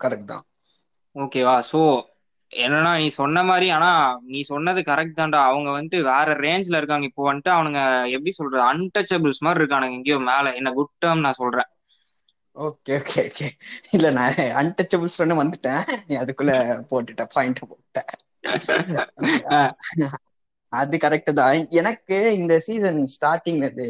கரெக்ட் 0.03 0.31
தான். 0.31 0.45
ஓகேவா 1.15 1.55
ஸோ 1.71 1.81
என்னன்னா 2.51 2.91
நீ 3.01 3.07
சொன்ன 3.19 3.43
மாதிரி 3.49 3.67
ஆனா 3.75 3.89
நீ 4.33 4.39
சொன்னது 4.51 4.79
கரெக்ட் 4.89 5.17
தான்டா. 5.19 5.39
அவங்க 5.49 5.69
வந்துட்டு 5.77 5.99
வேற 6.11 6.27
ரேஞ்ச்ல 6.45 6.79
இருக்காங்க. 6.81 7.05
இப்போ 7.09 7.23
வந்துட்டு 7.29 7.51
அவனுங்க 7.55 7.81
எப்படி 8.15 8.31
சொல்றது 8.39 8.63
அன்டச்சபிள்ஸ் 8.71 9.43
மாதிரி 9.45 9.61
இருக்கானுங்க. 9.61 9.97
எங்கேயோ 9.99 10.19
மேல. 10.31 10.45
என்ன 10.59 10.71
குட் 10.79 10.93
டேர்ம் 11.05 11.25
நான் 11.25 11.39
சொல்றேன். 11.43 11.69
Okay 12.55 12.93
okay 12.99 13.21
okay. 13.29 13.47
இல்ல 13.91 14.07
நான் 14.17 14.35
அன்டச்சபிள்ஸ் 14.61 15.19
பண்ண 15.21 15.33
வந்துட்டேன். 15.41 15.83
நீ 16.07 16.13
அதுக்குள்ள 16.15 16.53
போட்டுட்ட 16.91 17.23
பாயிண்ட் 17.35 17.61
போட்டேன் 17.71 18.09
அது 20.73 20.95
கரெக்ட் 20.97 21.31
தான். 21.39 21.67
எனக்கு 21.79 22.17
இந்த 22.37 22.53
சீசன் 22.67 23.01
ஸ்டார்டிங்ல 23.15 23.65
இருந்து 23.67 23.89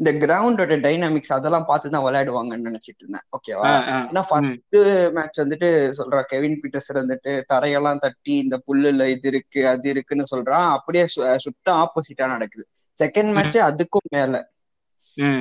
இந்த 0.00 0.10
கிரவுண்டோட 0.22 0.74
டைனாமிக்ஸ் 0.84 1.34
அதெல்லாம் 1.36 1.66
பார்த்து 1.68 1.92
தான் 1.94 2.04
விளையாடுவாங்கன்னு 2.06 2.68
நினைச்சிட்டு 2.68 3.02
இருந்தேன். 3.02 3.26
ஓகேவா 3.36 3.68
ஏன்னா 4.08 4.22
ஃபர்ஸ்ட் 4.30 4.76
மேட்ச் 5.16 5.40
வந்துட்டு 5.42 5.68
சொல்றா 5.98 6.20
கெவின் 6.32 6.58
பீட்டர்ஸ் 6.62 6.90
வந்துட்டு 7.00 7.32
தரையெல்லாம் 7.52 8.02
தட்டி 8.04 8.34
இந்த 8.44 8.56
புல்லுல 8.66 9.06
இது 9.14 9.28
இருக்கு 9.32 9.62
அது 9.72 9.88
இருக்குன்னு 9.94 10.26
சொல்றான் 10.34 10.66
அப்படியே 10.76 11.04
சுத்த 11.46 11.66
ஆப்போசிட்டா 11.82 12.26
நடக்குது. 12.34 12.66
செகண்ட் 12.98 13.32
மேட்ச் 13.36 13.58
அதுக்கும் 13.68 14.10
மேல. 14.16 14.34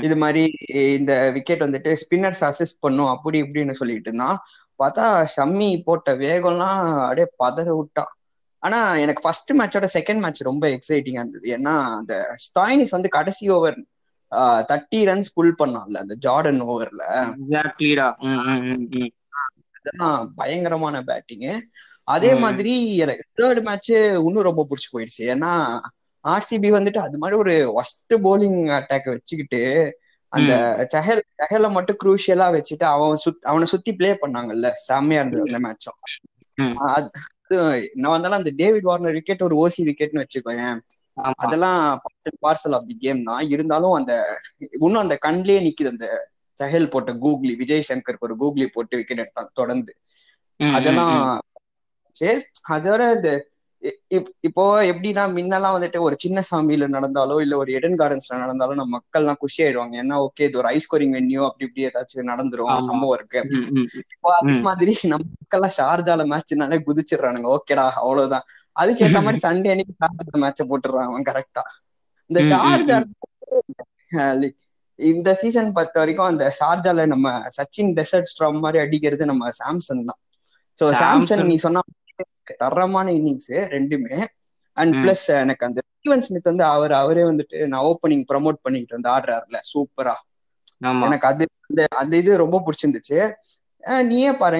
இது 0.01 0.15
மாதிரி 0.15 0.43
இந்த 0.97 1.13
விக்கெட் 1.31 1.65
வந்துட்டு 1.65 1.91
ஸ்பின்னர்ஸ் 2.01 2.43
அசிஸ்ட் 2.49 2.83
பண்ணும் 2.85 3.11
அப்படி 3.13 3.37
இப்படின்னு 3.41 3.79
சொல்லிட்டு 3.79 4.09
இருந்தான். 4.09 4.37
பார்த்தா 4.79 5.05
ஷம்மி 5.35 5.69
போட்ட 5.83 6.15
வேகம்லாம் 6.15 6.81
அப்படியே 7.03 7.27
பதற 7.43 7.67
விட்டான் 7.77 8.11
ஆனா 8.63 8.79
எனக்கு 8.95 9.23
ஃபர்ஸ்ட் 9.25 9.51
மேட்சோட 9.53 9.87
செகண்ட் 9.97 10.21
மேட்ச் 10.23 10.41
ரொம்ப 10.41 10.65
எக்ஸைட்டிங்கா 10.67 11.23
இருந்தது. 11.23 11.47
ஏன்னா 11.57 11.73
அந்த 11.99 12.13
ஸ்டாயினிஸ் 12.45 12.95
வந்து 12.97 13.09
கடைசி 13.09 13.45
ஓவர் 13.49 13.77
தேர்ட்டி 14.69 15.01
ரன்ஸ் 15.09 15.33
புல் 15.33 15.57
பண்ணான்ல 15.57 15.97
அந்த 16.03 16.15
ஜார்டன் 16.25 16.61
ஓவர்ல 16.71 17.03
அதெல்லாம் 19.75 20.19
பயங்கரமான 20.35 21.01
பேட்டிங்கு 21.09 21.53
அதே 22.07 22.31
மாதிரி 22.43 22.73
எனக்கு 23.03 23.23
தேர்ட் 23.39 23.61
மேட்ச் 23.67 23.91
இன்னும் 23.91 24.47
ரொம்ப 24.49 24.63
பிடிச்சி 24.69 24.89
போயிடுச்சு. 24.93 25.21
ஏன்னா 25.33 25.51
ஆர்சிபி 26.25 26.69
வந்துட்டு 26.77 26.99
அது 26.99 27.17
மாதிரி 27.17 27.35
ஒரு 27.37 27.53
ஒஸ்ட் 27.81 28.15
போலிங் 28.25 28.59
அட்டாக் 28.77 29.13
வச்சுக்கிட்டு 29.13 29.61
அந்த 30.33 30.53
சஹல் 30.93 31.21
சஹல 31.41 31.65
மட்டும் 31.71 31.99
குரூஷியலா 32.03 32.47
வச்சுட்டு 32.55 32.85
அவன் 32.93 33.21
சுத் 33.25 33.45
அவனை 33.49 33.67
சுத்தி 33.73 33.91
பிளே 33.93 34.11
பண்ணாங்கல்ல 34.23 34.69
செம்மையா 34.87 35.21
இருந்தது 35.21 35.47
அந்த 35.47 35.59
மேட்சும் 35.65 35.99
நான் 37.95 38.13
வந்தாலும் 38.13 38.39
அந்த 38.39 38.51
டேவிட் 38.61 38.87
வார்னர் 38.89 39.17
விக்கெட் 39.17 39.47
ஒரு 39.47 39.55
ஓசி 39.63 39.81
விக்கெட்னு 39.89 40.23
வச்சுக்கோயேன். 40.23 40.79
அதெல்லாம் 41.41 41.81
பார்சல் 42.45 42.75
ஆஃப் 42.77 42.87
தி 42.89 42.95
கேம் 43.03 43.21
தான். 43.23 43.43
இருந்தாலும் 43.53 43.95
அந்த 43.99 44.13
இன்னும் 44.77 45.03
அந்த 45.03 45.15
கண்லயே 45.25 45.59
நிக்குது 45.65 45.93
அந்த 45.93 46.07
சஹல் 46.57 46.91
போட்ட 46.93 47.11
கூகுளி 47.23 47.53
விஜய் 47.61 47.87
சங்கருக்கு 47.89 48.27
ஒரு 48.27 48.35
கூகுளி 48.41 48.67
போட்டு 48.75 48.99
விக்கெட் 48.99 49.21
எடுத்தான் 49.23 49.55
தொடர்ந்து. 49.61 49.93
அதெல்லாம் 50.59 51.15
அதோட 52.75 53.01
இந்த 53.17 53.29
இப்போ 54.47 54.63
எப்படின்னா 54.91 55.23
முன்னெல்லாம் 55.33 55.75
வந்துட்டு 55.75 55.99
ஒரு 56.05 56.15
சின்ன 56.23 56.39
சாமியில 56.49 56.85
நடந்தாலோ 56.95 57.35
இல்ல 57.43 57.55
ஒரு 57.61 57.71
எடன் 57.77 57.97
கார்டன்ஸ்ல 57.99 58.39
நடந்தாலும் 58.43 58.79
நம்ம 58.79 58.93
மக்கள் 58.97 59.23
எல்லாம் 59.23 59.39
குஷி 59.43 59.59
ஆயிடுவாங்க. 59.65 59.95
ஏன்னா 60.03 60.15
ஓகே 60.25 60.45
இது 60.49 60.59
ஒரு 60.61 60.69
ஐ 60.71 60.77
ஸ்கோரிங் 60.85 61.15
வென்யூ 61.17 61.41
அப்படி 61.47 61.65
இப்படி 61.67 61.85
ஏதாச்சும் 61.89 62.31
நடந்துரும் 62.31 62.87
சம்பவம் 62.89 63.15
இருக்கு. 63.17 63.41
இப்போ 64.15 64.31
அதே 64.39 64.55
மாதிரி 64.67 64.93
நம்ம 65.13 65.25
மக்கள்லாம் 65.35 65.75
ஷார்ஜால 65.79 66.25
மேட்ச்னாலே 66.33 66.79
குதிச்சிடுறானுங்க. 66.87 67.49
ஓகேடா 67.57 67.85
அவ்வளவுதான். 68.03 68.45
அதுக்கேற்ற 68.75 69.19
மாதிரி 69.25 69.39
சண்டே 69.45 69.71
அன்னைக்கு 69.73 69.93
ஷார்ஜா 70.01 70.37
மேட்ச 70.43 70.61
போட்டுடுறாங்க 70.69 71.19
கரெக்டா 71.29 71.63
இந்த 72.29 72.39
ஷார்ஜா 72.51 72.97
இந்த 74.99 75.29
சீசன் 75.39 75.73
பொறுத்த 75.75 75.97
வரைக்கும் 76.01 76.29
அந்த 76.31 76.43
ஷார்ஜால 76.57 77.05
நம்ம 77.13 77.27
சச்சின் 77.55 77.91
டெசர்ட் 77.97 78.29
ஸ்ட்ராம் 78.31 78.59
மாதிரி 78.65 78.79
அடிக்கிறது 78.83 79.23
நம்ம 79.31 79.49
சாம்சன் 79.57 80.05
தான். 80.09 80.19
சோ 80.79 80.85
சாம்சன் 81.01 81.43
நீ 81.49 81.55
சொன்ன 81.65 81.83
தரமான 82.63 83.07
இன்னிங்ஸ் 83.11 83.51
ரெண்டுமே. 83.75 84.17
அண்ட் 84.77 84.93
பிளஸ் 85.01 85.25
எனக்கு 85.43 85.65
அந்த 85.67 85.79
ஸ்டீவன் 85.89 86.23
ஸ்மித் 86.23 86.43
வந்து 86.43 86.65
அவர் 86.67 86.93
அவரே 86.93 87.23
வந்துட்டு 87.23 87.57
நான் 87.67 87.85
ஓப்பனிங் 87.91 88.25
ப்ரமோட் 88.31 88.63
பண்ணிட்டு 88.63 88.95
வந்து 88.97 89.09
ஆடுறாருல 89.09 89.59
சூப்பரா 89.71 90.15
எனக்கு 91.05 91.27
அது 91.27 91.43
அந்த 91.63 91.81
அந்த 92.01 92.13
இது 92.17 92.31
ரொம்ப 92.43 92.57
பிடிச்சிருந்துச்சு. 92.65 93.19
நீயே 94.05 94.31
பாரு 94.33 94.59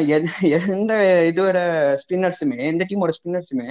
எந்த 0.75 0.93
இதோட 1.29 1.57
ஸ்பின்னர்ஸுமே 2.01 2.57
எந்த 2.71 2.83
டீமோட 2.89 3.13
ஸ்பின்னர்ஸுமே 3.17 3.69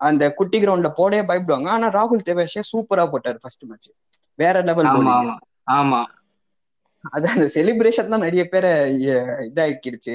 அந்த 0.00 0.22
குட்டி 0.38 0.58
கிரவுண்ட்ல 0.58 0.90
போடவே 0.98 1.22
பயப்படுவாங்க. 1.28 1.68
ஆனா 1.74 1.86
ராகுல் 1.98 2.26
தேவேஷே 2.28 2.62
சூப்பரா 2.70 3.04
போட்டாரு 3.12 3.38
ஃபர்ஸ்ட் 3.42 3.66
மேட்ச் 3.70 3.90
வேற 4.38 4.56
லெவல் 4.68 4.90
ஆமா 5.76 6.00
அது 7.14 7.26
அந்த 7.34 7.46
செலிப்ரேஷன் 7.54 8.12
தான் 8.12 8.24
நிறைய 8.26 8.44
பேரை 8.46 8.70
இதாக்கிடுச்சு. 9.48 10.14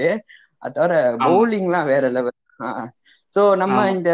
அது 0.64 0.74
தவிர 0.78 0.94
பவுலிங்லாம் 1.24 1.90
வேற 1.92 2.06
லெவல் 2.16 2.38
சோ 3.34 3.42
நம்ம 3.62 3.78
இந்த 3.96 4.12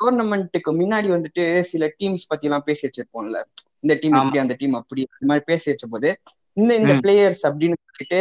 டோர்னமெண்ட்டுக்கு 0.00 0.70
முன்னாடி 0.80 1.08
வந்துட்டு 1.14 1.44
சில 1.70 1.84
டீம்ஸ் 2.00 2.28
பத்தி 2.30 2.46
எல்லாம் 2.48 2.66
பேசி 2.68 2.82
வச்சிருப்போம்ல. 2.86 3.38
இந்த 3.84 3.94
டீம் 4.02 4.16
இப்படி 4.20 4.40
அந்த 4.44 4.54
டீம் 4.60 4.74
அப்படி 4.80 5.00
இந்த 5.06 5.28
மாதிரி 5.30 5.44
பேசி 5.50 5.66
வச்ச 5.70 5.86
போது 5.94 6.10
இந்த 6.60 6.72
இந்த 6.80 6.94
பிளேயர்ஸ் 7.04 7.42
அப்படின்னு 7.48 7.76
சொல்லிட்டு 7.88 8.20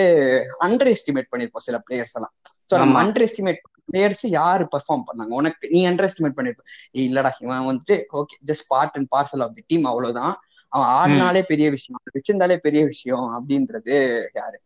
அண்டர் 0.65 0.91
எஸ்டிமேட் 0.93 1.31
பண்ணிருப்போம் 1.31 1.65
சில 1.67 1.77
பிளேயர்ஸ் 1.85 2.15
எல்லாம். 2.17 2.33
சோ 2.69 2.73
நம்ம 2.83 2.95
அண்டர் 3.03 3.25
எஸ்டிமேட் 3.27 3.61
பிளேயர்ஸ் 3.89 4.23
யாரு 4.39 4.63
பெர்ஃபார்ம் 4.73 5.05
பண்ணாங்க? 5.09 5.33
உனக்கு 5.39 5.69
நீ 5.73 5.81
அண்டர் 5.89 6.07
எஸ்டிமேட் 6.07 6.37
பண்ணிருப்ப 6.37 6.63
இல்லடா 7.05 7.31
இவன் 7.45 7.67
வந்துட்டு 7.69 7.97
okay 8.19 8.37
just 8.49 8.67
part 8.73 8.97
and 8.99 9.09
parcel 9.15 9.43
of 9.45 9.55
the 9.57 9.63
team 9.71 9.85
அவ்வளவுதான். 9.91 10.33
அவன் 10.71 10.89
ஆடினாலே 10.99 11.41
பெரிய 11.51 11.67
விஷயம் 11.75 12.01
வச்சிருந்தாலே 12.17 12.57
பெரிய 12.65 12.81
விஷயம் 12.93 13.27
அப்படின்றது 13.37 13.95
யாரு? 14.39 14.57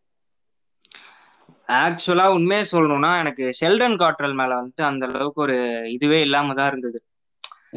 ஆக்சுவலா 1.69 2.25
உண்மையை 2.33 2.63
சொல்லணும்னா 2.71 3.11
எனக்கு 3.21 3.45
ஷெல்டன் 3.59 3.97
காட்ரல் 4.01 4.37
மேல 4.39 4.51
வந்துட்டு 4.59 4.83
அந்த 4.89 5.05
அளவுக்கு 5.09 5.41
ஒரு 5.41 5.57
இதுவே 5.95 6.19
இல்லாம 6.21 6.53
தான் 6.53 6.69
இருந்தது. 6.71 6.99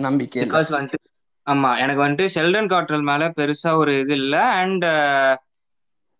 நம்பிக்கை 0.04 0.44
பிகாஸ் 0.44 0.70
வந்துட்டு 0.74 0.98
ஆமா 1.46 1.70
எனக்கு 1.80 2.02
வந்துட்டு 2.02 2.34
ஷெல்டன் 2.34 2.70
காட்ரல் 2.70 3.04
மேல 3.04 3.24
பெருசா 3.38 3.72
ஒரு 3.82 3.94
இது 4.02 4.14
இல்ல. 4.20 4.34
அண்ட் 4.60 4.86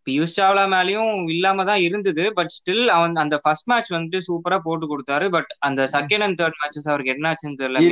பியூஷ் 0.07 0.35
சாவ்லா 0.35 0.65
மேலயும் 0.71 1.13
இல்லாம 1.33 1.65
தான் 1.65 1.83
இருந்தது. 1.85 2.25
பட் 2.39 2.53
ஸ்டில் 2.57 2.85
அவன் 2.95 3.15
அந்த 3.23 3.37
ஃபர்ஸ்ட் 3.45 3.69
மேட்ச் 3.71 3.95
வந்துட்டு 3.95 4.21
சூப்பரா 4.27 4.59
போட்டு 4.63 4.87
கொடுத்தாரு. 4.91 5.29
பட் 5.37 5.53
அந்த 5.69 5.83
செகண்ட் 5.95 6.27
அண்ட் 6.27 6.39
தேர்ட் 6.41 6.61
மேட்சஸ் 6.61 6.91
அவருக்கு 6.91 7.15
என்னாச்சுன்னு 7.15 7.61
தெரியல 7.63 7.83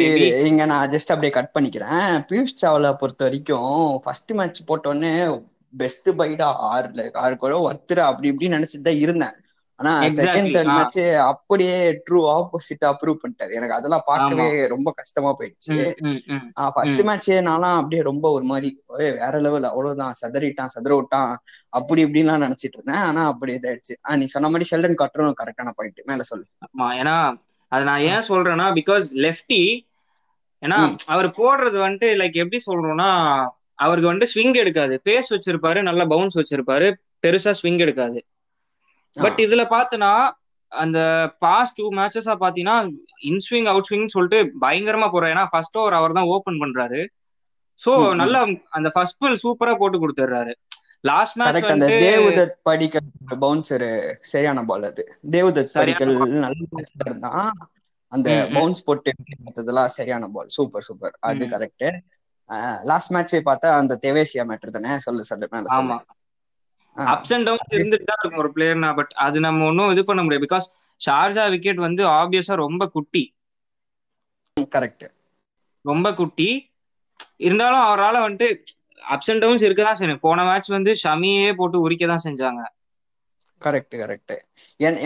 இங்க 0.48 0.64
நான் 0.66 0.90
ஜஸ்ட் 0.94 1.12
அப்படியே 1.12 1.32
கட் 1.34 1.54
பண்ணிக்கிறேன். 1.54 1.98
பியூஷ் 2.28 2.58
சாவ்லா 2.62 2.90
பொறுத்த 3.00 3.22
வரைக்கும் 3.26 3.72
ஃபர்ஸ்ட் 4.04 4.32
மேட்ச் 4.32 4.60
போட்டோடனே 4.68 5.12
பெஸ்ட் 5.74 6.08
பைடா 6.18 6.48
ஆறுல 6.70 7.02
ஆறு 7.20 7.34
கூட 7.38 7.54
ஒருத்தர் 7.66 8.02
அப்படி 8.08 8.30
இப்படி 8.32 8.48
நினைச்சிட்டு 8.54 8.86
தான் 8.88 9.02
இருந்தேன். 9.04 9.36
ஆனா 9.82 9.92
செகண்ட் 10.18 10.50
தேர்ட் 10.54 10.72
மேட்ச் 10.72 10.98
அப்படியே 11.24 11.76
ட்ரூ 12.04 12.20
ஆப்போசிட் 12.32 12.84
அப்ரூவ் 12.88 13.20
பண்ணிட்டாரு. 13.22 13.52
எனக்கு 13.52 13.74
அதெல்லாம் 13.74 14.04
பார்க்கவே 14.06 14.46
ரொம்ப 14.66 14.88
கஷ்டமா 14.96 15.30
போயிடுச்சு. 15.38 15.76
ஃபர்ஸ்ட் 16.74 17.00
மேட்ச் 17.00 17.30
நான்லாம் 17.48 17.76
அப்படியே 17.76 18.02
ரொம்ப 18.02 18.30
ஒரு 18.30 18.44
மாதிரி 18.44 18.70
வேற 19.18 19.40
லெவல் 19.40 19.62
அவ்வளவுதான் 19.64 20.18
சதறிட்டான் 20.20 20.74
சதற 20.74 20.94
விட்டான் 20.94 21.32
அப்படி 21.72 22.04
இப்படின்லாம் 22.04 22.44
நினைச்சிட்டு 22.46 22.78
இருந்தேன். 22.78 23.02
ஆனா 23.02 23.26
அப்படி 23.26 23.54
இதாயிடுச்சு. 23.54 23.96
ஆஹ் 24.08 24.16
நீ 24.16 24.26
சொன்ன 24.26 24.48
மாதிரி 24.48 24.68
ஷெல்டன் 24.70 25.00
காட்டரும் 25.02 25.38
கரெக்டான 25.40 25.72
பாயிண்ட் 25.74 26.02
மேல 26.04 26.22
சொல்லு. 26.22 26.46
ஆமா 26.66 26.88
ஏன்னா 27.00 27.16
அது 27.72 27.84
நான் 27.84 28.04
ஏன் 28.04 28.28
சொல்றேன்னா 28.28 28.66
பிகாஸ் 28.78 29.06
லெஃப்டி 29.18 29.62
ஏன்னா 30.62 30.78
அவர் 31.06 31.28
போடுறது 31.30 31.78
வந்துட்டு 31.84 32.08
லைக் 32.20 32.40
எப்படி 32.42 32.58
சொல்றோம்னா 32.66 33.10
அவருக்கு 33.78 34.12
வந்துட்டு 34.12 34.32
ஸ்விங் 34.34 34.54
எடுக்காது. 34.54 35.00
பேஸ் 35.04 35.30
வச்சிருப்பாரு 35.30 35.82
நல்லா 35.82 36.04
பவுன்ஸ் 36.04 36.38
வச்சிருப்பாரு. 36.38 36.88
பெருசா 37.22 37.52
ஸ்விங் 37.60 37.78
எடுக்காது. 37.78 38.18
பட் 39.16 39.40
இதுல 39.44 39.62
பாத்தனா 39.72 40.10
அந்த 40.72 40.98
பாஸ்ட் 41.40 41.78
டூ 41.78 41.86
மேட்சஸா 41.92 42.34
பாத்தீங்கன்னா 42.42 42.76
இன்ஸ்விங் 43.30 43.66
அவுட் 43.66 43.88
ஸ்விங் 43.88 44.06
சொல்லிட்டு 44.08 44.38
பயங்கரமா 44.62 45.08
போறாரு. 45.12 45.34
ஏன்னா 45.34 45.46
ஃபர்ஸ்ட் 45.52 45.78
ஓவர் 45.78 45.98
அவர் 45.98 46.16
தான் 46.18 46.30
ஓபன் 46.34 46.60
பண்றாரு 46.62 47.00
சோ 47.80 47.90
நல்லா 48.20 48.40
அந்த 48.70 48.88
ஃபர்ஸ்ட் 48.94 49.18
பால் 49.18 49.42
சூப்பரா 49.42 49.74
போட்டு 49.78 50.00
கொடுத்துறாரு 50.02 50.52
லாஸ்ட் 51.04 51.36
மேட்ச் 51.40 51.52
அந்த 51.68 51.86
தேவதத் 52.04 52.56
படிக்கல் 52.68 53.08
பவுன்சர் 53.42 53.86
சரியான 54.32 54.60
பால் 54.64 54.84
அது. 54.84 55.04
தேவதத் 55.30 55.72
படிக்கல் 55.78 56.12
நல்ல 56.44 56.60
இருந்தான் 57.02 57.48
அந்த 58.12 58.28
பவுன்ஸ் 58.54 58.84
போட்டு 58.86 59.10
பார்த்ததெல்லாம் 59.40 59.94
சரியான 59.96 60.24
பால் 60.30 60.50
சூப்பர் 60.56 60.86
சூப்பர் 60.88 61.14
அது 61.28 61.44
கரெக்ட் 61.52 61.86
லாஸ்ட் 62.84 63.12
மேட்ச் 63.14 63.34
பார்த்தா 63.48 63.68
அந்த 63.78 63.94
தேவேசியா 64.02 64.44
மேட்டர் 64.48 64.76
தானே? 64.76 64.92
சொல்லு 65.06 65.22
சொல்லு 65.24 65.46
மேல 65.52 65.68
ஆமா. 65.76 65.96
அப்ஸ் 66.96 67.32
அண்ட் 67.34 67.46
டவுன்ஸ் 67.48 67.74
இருந்துட்டு 67.76 68.08
தான் 68.10 68.20
இருக்கும் 68.20 68.42
ஒரு 68.44 68.50
பிளேயர்னா 68.56 68.90
பட் 68.98 69.12
அது 69.26 69.36
நம்ம 69.46 69.66
ஒன்றும் 69.70 69.92
இது 69.94 70.02
பண்ண 70.10 70.20
முடியாது. 70.24 70.44
பிகாஸ் 70.46 70.66
ஷார்ஜா 71.00 71.44
விக்கெட் 71.54 71.80
வந்து 71.86 72.02
ஆப்வியஸா 72.18 72.56
ரொம்ப 72.64 72.82
குட்டி. 72.96 73.24
கரெக்ட் 74.76 75.06
ரொம்ப 75.84 76.08
குட்டி. 76.20 76.48
இருந்தாலும் 77.46 77.84
அவரால் 77.88 78.24
வந்துட்டு 78.26 78.48
அப்ஸ் 79.14 79.30
அண்ட் 79.32 79.42
டவுன்ஸ் 79.44 79.64
இருக்க 79.66 79.82
தான் 79.86 79.98
செய்யணும். 80.00 80.22
போன 80.26 80.44
மேட்ச் 80.48 80.70
வந்து 80.76 80.92
ஷமியே 81.04 81.50
போட்டு 81.60 81.84
உரிக்க 81.86 82.06
தான் 82.12 82.24
செஞ்சாங்க 82.26 82.62
கரெக்ட் 83.62 83.94
கரெக்ட் 84.02 84.34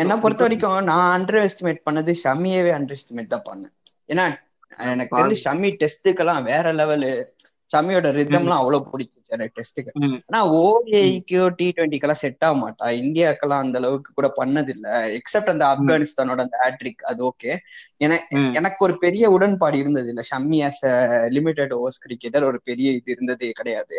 என்ன 0.02 0.14
பொறுத்த 0.22 0.42
வரைக்கும் 0.46 0.76
நான் 0.90 1.08
அண்டர் 1.16 1.40
எஸ்டிமேட் 1.46 1.80
பண்ணது 1.86 2.12
ஷமியவே 2.24 2.70
அண்டர் 2.76 2.96
எஸ்டிமேட் 2.98 3.32
தான் 3.34 3.46
பண்ணேன். 3.48 3.72
ஏன்னா 4.12 4.24
எனக்கு 4.94 5.16
தெரிஞ்சு 5.18 5.38
ஷமி 5.46 5.68
டெஸ்ட்டுக்கெல்லாம் 5.82 6.42
வேற 6.50 6.72
லெவலு 6.80 7.10
ஷமியோட 7.70 8.08
ரிதம்லாம் 8.18 8.60
அவ்வளவு 8.60 8.88
பிடிச்சிச்சு 8.92 9.12
எனக்கு 9.28 9.56
டெஸ்ட்டுக்கு. 9.56 9.92
ஆனா 10.26 10.40
ஓடிஐக்கு 10.58 11.38
டி 11.56 11.66
டுவெண்ட்டிக்கெல்லாம் 11.76 12.22
செட் 12.22 12.38
ஆக 12.40 12.54
மாட்டா. 12.60 12.86
இந்தியாக்கெல்லாம் 13.00 13.62
அந்த 13.64 13.78
அளவுக்கு 13.78 14.10
கூட 14.14 14.28
பண்ணது 14.36 14.70
இல்ல 14.70 14.86
எக்ஸப்ட் 15.18 15.52
அந்த 15.54 15.64
ஆப்கானிஸ்தானோட 15.72 16.40
அந்த 16.46 16.58
ஹேட்ரிக் 16.64 17.02
அது 17.04 17.22
ஓகே. 17.28 17.52
எனக்கு 18.58 18.80
ஒரு 18.80 18.94
பெரிய 18.98 19.24
உடன்பாடு 19.30 19.78
இருந்தது 19.78 20.08
இல்ல. 20.08 20.22
Shami 20.30 20.58
as 20.66 20.82
limited 21.30 21.74
overs 21.74 22.02
cricketer 22.02 22.44
ஒரு 22.44 22.60
பெரிய 22.62 22.88
இது 22.92 23.10
இருந்ததே 23.12 23.50
கிடையாது. 23.52 23.96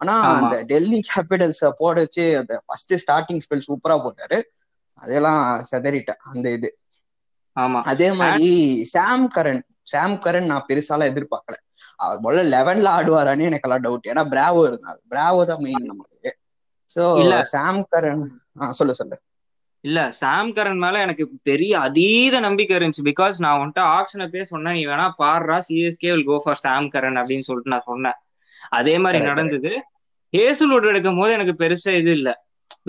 ஆனா. 0.00 0.14
அந்த 0.34 0.54
டெல்லி 0.70 0.98
கேபிட்டல்ஸ் 1.08 1.62
போட 1.78 1.96
வச்சு 2.00 2.36
அந்த 2.38 2.54
ஃபர்ஸ்ட் 2.66 2.94
ஸ்டார்டிங் 3.02 3.42
ஸ்பெல் 3.44 3.66
சூப்பரா 3.68 3.96
போட்டாரு. 4.04 4.38
அதெல்லாம் 4.98 5.42
செதறிட்டேன் 5.70 6.20
அந்த 6.30 6.46
இது. 6.50 6.68
ஆமா. 7.56 7.80
அதே 7.90 8.08
மாதிரி 8.12 8.48
சாம் 8.92 9.26
கரன் 9.30 9.62
சாம் 9.84 10.16
கரன் 10.18 10.46
நான் 10.46 10.66
பெருசாலாம் 10.68 11.10
எதிர்பார்க்கல. 11.10 11.56
முதல்ல 12.24 12.42
லெவன்ல 12.54 12.88
ஆடுவாரான்னு 12.96 13.48
எனக்கு 13.50 13.66
எல்லாம் 13.68 13.84
டவுட் 13.86 14.10
ஏன்னா 14.12 14.24
பிராவோ 14.32 14.62
இருந்தார். 14.68 14.98
பிராவோ 15.12 15.42
தான் 15.50 15.62
மெயின் 15.66 15.90
நமக்கு 15.90 16.32
சோ 16.96 17.04
இல்ல. 17.20 17.34
சாம் 17.52 17.80
கரன் 17.92 18.24
சொல்லு 18.80 18.94
சொல்லு. 18.94 19.16
இல்ல 19.84 20.00
சாம் 20.12 20.50
கரன் 20.56 20.82
மேல 20.84 21.00
எனக்கு 21.00 21.24
பெரிய 21.42 21.72
அதீத 21.78 22.34
நம்பிக்கை 22.40 22.74
இருந்துச்சு. 22.76 23.08
பிகாஸ் 23.10 23.42
நான் 23.44 23.58
உன்கிட்ட 23.60 23.80
ஆப்ஷனை 23.96 24.26
பேர் 24.34 24.52
சொன்னேன். 24.52 24.76
நீ 24.78 24.82
வேணா 24.86 25.06
பாடுறா. 25.22 25.56
CSK 25.68 26.10
will 26.12 26.28
go 26.30 26.36
for 26.44 26.60
Sam 26.62 26.86
Curran 26.94 27.20
அப்படின்னு 27.22 27.46
சொல்லிட்டு 27.48 27.74
நான் 27.74 27.88
சொன்னேன். 27.90 28.18
அதே 28.70 28.94
மாதிரி 28.98 29.24
நடந்தது. 29.24 29.72
ஹேசல்வுட் 30.32 30.88
எடுக்கும் 30.90 31.20
போது 31.20 31.32
எனக்கு 31.32 31.54
பெருசா 31.62 31.92
இது 32.00 32.12
இல்ல. 32.12 32.30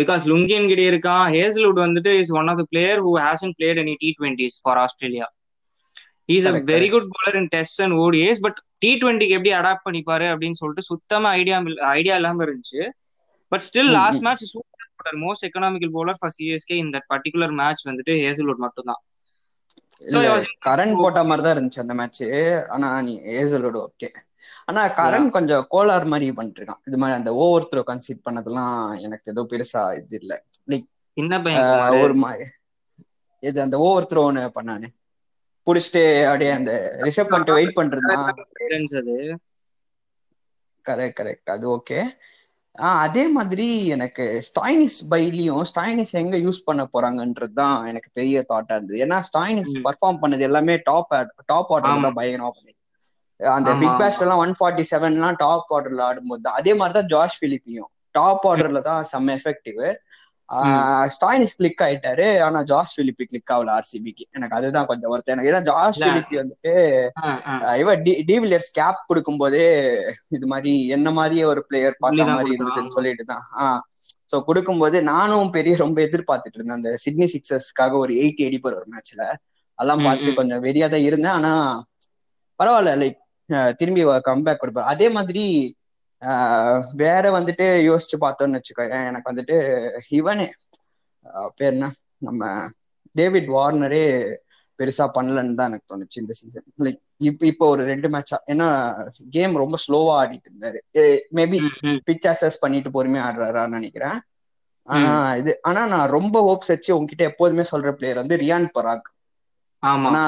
பிகாஸ் 0.01 0.23
லுங்கியன் 0.31 0.69
கிட்ட 0.71 0.83
இருக்கான். 0.91 1.25
ஹேசல்வுட் 1.35 1.79
வந்துட்டு 1.85 2.11
is 2.21 2.33
one 2.39 2.49
of 2.53 2.59
the 2.61 2.65
player 2.71 3.01
who 3.07 3.11
hasn't 3.25 3.55
played 3.59 3.81
any 3.83 3.95
T 4.03 4.09
twenties 4.19 4.57
for 4.63 4.77
Australia 4.77 5.27
is 6.25 6.45
a 6.45 6.51
very 6.51 6.91
good 6.91 7.03
bowler 7.03 7.35
in 7.35 7.47
test 7.47 7.81
and 7.81 7.93
ODIs 7.93 8.37
but 8.41 8.61
T 8.77 8.93
டுவெண்ட்டிக்கு 8.93 9.29
எப்படி 9.29 9.51
அடாப்ட் 9.51 9.85
பண்ணிப்பாரு 9.89 10.23
அப்படின்னு 10.23 10.51
சொல்லிட்டு 10.51 10.81
சுத்தமா 10.81 11.29
ஐடியா 11.29 11.63
ஐடியா 11.81 12.15
இல்லாம 12.15 12.45
இருந்துச்சு. 12.45 12.89
But 13.47 13.69
still 13.73 13.91
lost. 13.91 14.21
Match 14.21 14.45
super 14.45 15.13
most 15.13 15.45
economical 15.45 15.89
bowler 15.93 16.13
for 16.19 16.33
CSK 16.39 16.73
இந்த 16.73 17.01
particular 17.13 17.53
match 17.53 17.87
வந்துட்டு 17.87 18.09
Hazlewood 18.09 18.55
மட்டும்தான். 18.55 19.03
So, 19.97 20.07
இல்ல 20.07 20.37
it 20.37 20.45
was- 20.45 20.69
கரண் 20.69 20.95
போட்ட 20.95 21.23
மாதிரி 21.23 21.47
தான் 21.47 21.57
இருந்துச்சு 21.57 21.79
அந்த 21.79 21.93
மேட்ச் 21.93 22.23
ஆனா 22.69 23.01
நீ 23.01 23.19
ஏசலோட 23.19 23.85
ஓகே 23.85 24.07
ஆனா 24.65 24.87
கரண் 24.87 25.29
கொஞ்சம் 25.29 25.67
கோளார் 25.71 26.05
மாதிரி 26.05 26.31
பண்ணிட்டு 26.31 26.63
இருக்கான். 26.63 26.87
இது 26.87 26.97
மாதிரி 26.97 27.17
அந்த 27.17 27.33
ஓவர் 27.33 27.67
த்ரோ 27.71 27.83
கன்சிட் 27.87 28.27
பண்ணதெல்லாம் 28.29 29.01
எனக்கு 29.01 29.31
ஏதோ 29.31 29.47
பெருசா 29.49 29.97
இது 29.97 30.17
இல்ல. 30.19 30.43
லைக். 30.69 30.85
ஒரு 32.01 32.15
மாதிரி. 32.15 32.43
இது 33.39 33.61
அந்த 33.61 33.77
ஓவர் 33.77 34.07
த்ரோ 34.13 34.17
ஒன்னு 34.17 34.51
பண்ணானே. 34.61 34.87
புடிச்சிட்டு 35.67 36.01
அப்படியே 36.25 36.51
அந்த 36.51 36.71
ரிஷப் 37.05 37.31
பண்ணிட்டு 37.31 37.57
வெயிட் 37.57 37.77
அது. 39.01 39.15
கரெக்ட் 40.85 41.17
கரெக்ட் 41.19 41.49
அது 41.49 41.65
ஓகே 41.75 41.99
ஆஹ் 42.75 42.99
அதே 43.03 43.23
மாதிரி 43.35 43.65
எனக்கு 43.95 44.23
ஸ்டாயினிஸ் 44.47 44.97
பைலியும் 45.11 45.61
ஸ்டாயினிஸ் 45.69 46.13
எங்க 46.13 46.37
யூஸ் 46.37 46.65
பண்ண 46.65 46.81
போறாங்கன்றது 46.93 47.53
தான் 47.59 47.85
எனக்கு 47.87 48.09
பெரிய 48.13 48.41
தாட்டா 48.49 48.73
இருந்தது. 48.75 48.97
ஏன்னா 49.05 49.17
ஸ்டாயினிஸ். 49.27 49.71
பர்ஃபார்ம் 49.85 50.19
பண்ணது 50.23 50.43
எல்லாமே 50.43 50.75
டாப் 50.83 51.13
டாப் 51.45 51.71
ஆர்டர். 51.71 51.87
தான் 51.99 52.17
பயங்கரமா 52.17 52.51
பண்ணி 52.51 52.73
அந்த 53.39 53.69
பிக். 53.75 53.95
பேஸ்ட் 54.01 54.23
எல்லாம் 54.25 54.41
ஒன் 54.43 54.55
ஃபார்ட்டி 54.57 54.83
செவன்லாம் 54.91 55.37
டாப் 55.39 55.71
ஆர்டர்ல 55.75 56.03
ஆடும்போது 56.05 56.43
தான் 56.43 56.57
அதே 56.59 56.73
மாதிரி 56.73 56.95
தான் 56.99 57.09
ஜார்ஜ் 57.13 57.37
பிலிப்பியும் 57.41 57.89
டாப் 58.15 58.45
ஆர்டர்ல 58.51 58.81
தான் 58.83 59.01
செம்ம 59.11 59.33
எஃபெக்டிவ் 59.39 59.79
ஸ்டாயினிஸ் 61.13 61.55
கிளிக் 61.59 61.81
ஆயிட்டாரு. 61.85 62.27
ஆனா 62.39 62.59
ஜார்ஜ் 62.63 62.93
பிலிப்பி 62.97 63.25
கிளிக் 63.29 63.51
ஆகல 63.53 63.71
ஆர்சிபிக்கு 63.77 64.23
எனக்கு 64.31 64.57
அதுதான் 64.57 64.87
கொஞ்சம் 64.91 65.11
வருத்தம் 65.13 65.33
எனக்கு 65.35 65.51
ஏன்னா 65.51 65.61
ஜார்ஜ். 65.69 65.99
பிலிப்பி 66.03 66.37
வந்துட்டு 66.41 66.73
டி 68.05 68.13
டிவிலியர்ஸ் 68.29 68.69
கேப் 68.71 69.01
கொடுக்கும் 69.07 69.41
போதே 69.41 69.65
இது 70.37 70.47
மாதிரி 70.53 70.73
என்ன 70.97 71.11
மாதிரியே 71.19 71.45
ஒரு 71.53 71.63
பிளேயர் 71.69 72.01
பார்த்த 72.03 72.29
மாதிரி 72.31 72.55
இருந்ததுன்னு. 72.55 72.95
சொல்லிட்டு 72.97 73.25
தான். 73.33 73.43
ஆஹ் 73.63 73.81
சோ 74.31 74.37
கொடுக்கும்போது 74.49 74.97
நானும் 75.09 75.49
பெரிய 75.55 75.73
ரொம்ப 75.83 75.97
எதிர்பார்த்துட்டு 76.01 76.57
இருந்தேன். 76.57 76.77
அந்த 76.79 76.91
சிட்னி 77.03 77.27
சிக்ஸர்ஸ்க்காக 77.33 77.93
ஒரு 78.03 78.13
எயிட்டி 78.21 78.45
அடிப்பார் 78.47 78.79
ஒரு 78.81 78.87
மேட்ச்ல 78.93 79.23
அதெல்லாம் 79.79 80.05
பார்த்து. 80.07 80.29
கொஞ்சம் 80.33 80.63
வெறியா 80.63 80.87
தான் 80.93 81.05
இருந்தேன். 81.09 81.35
ஆனா 81.37 81.51
பரவாயில்ல. 82.59 82.93
லைக் 83.01 83.19
திரும்பி 83.79 84.03
கம்பேக் 84.29 84.61
கொடுப்பாரு. 84.61 84.91
அதே 84.93 85.07
மாதிரி 85.15 85.43
வேற 87.01 87.23
வந்துட்டு 87.35 87.65
யோசிச்சு 87.87 88.17
பார்த்தோம்னு 88.21 88.59
வச்சுக்கோ 88.59 88.83
எனக்கு 89.03 89.31
வந்துட்டு 89.31 89.57
இவனே 90.19 90.47
பேர் 91.57 91.73
என்ன? 91.73 91.87
நம்ம 92.21 92.43
டேவிட் 93.15 93.49
வார்னரே 93.51 94.03
பெருசா 94.79 95.05
பண்ணலன்னு 95.15 95.55
தான் 95.55 95.69
எனக்கு 95.69 95.89
தோணுச்சு 95.91 96.21
இந்த 96.21 96.33
சீசன் 96.33 96.65
லைக் 96.85 96.99
இப்ப 97.29 97.45
இப்போ 97.51 97.65
ஒரு 97.73 97.83
ரெண்டு 97.91 98.07
மேட்சா 98.09 98.37
ஏன்னா 98.53 98.67
கேம் 99.31 99.53
ரொம்ப 99.61 99.77
ஸ்லோவா 99.83 100.13
ஆடிட்டு 100.21 100.49
இருந்தாரு. 100.51 100.79
மேபி. 101.37 101.59
பிச் 102.07 102.27
அசஸ் 102.31 102.61
பண்ணிட்டு 102.61 102.89
பொறுமையா 102.95 103.25
ஆடுறாரான்னு 103.27 103.77
நினைக்கிறேன். 103.77 104.17
ஆனா 104.87 105.11
இது 105.39 105.51
ஆனா 105.63 105.81
நான் 105.87 106.13
ரொம்ப 106.15 106.37
ஹோப்ஸ் 106.47 106.71
வச்சு 106.73 106.91
உங்ககிட்ட 106.97 107.23
எப்போதுமே 107.31 107.63
சொல்ற 107.71 107.91
பிளேயர் 107.97 108.21
வந்து 108.21 108.35
ரியான் 108.41 108.67
பராக் 108.75 109.07
ஆனா 110.03 110.21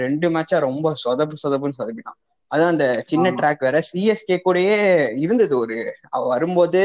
ரெண்டு 0.00 0.26
மேட்சா 0.34 0.58
ரொம்ப 0.66 0.92
சொதப்பு 1.02 1.42
சொதப்புன்னு 1.42 1.78
சொதப்பிட்டான். 1.78 2.18
அதான் 2.50 2.72
அந்த 2.74 2.86
சின்ன. 3.06 3.30
ட்ராக் 3.30 3.64
வேற. 3.66 3.78
சிஎஸ்கே 3.90 4.36
கூடயே 4.44 4.76
இருந்தது 5.16 5.54
ஒரு. 5.58 5.76
வரும்போது 6.32 6.80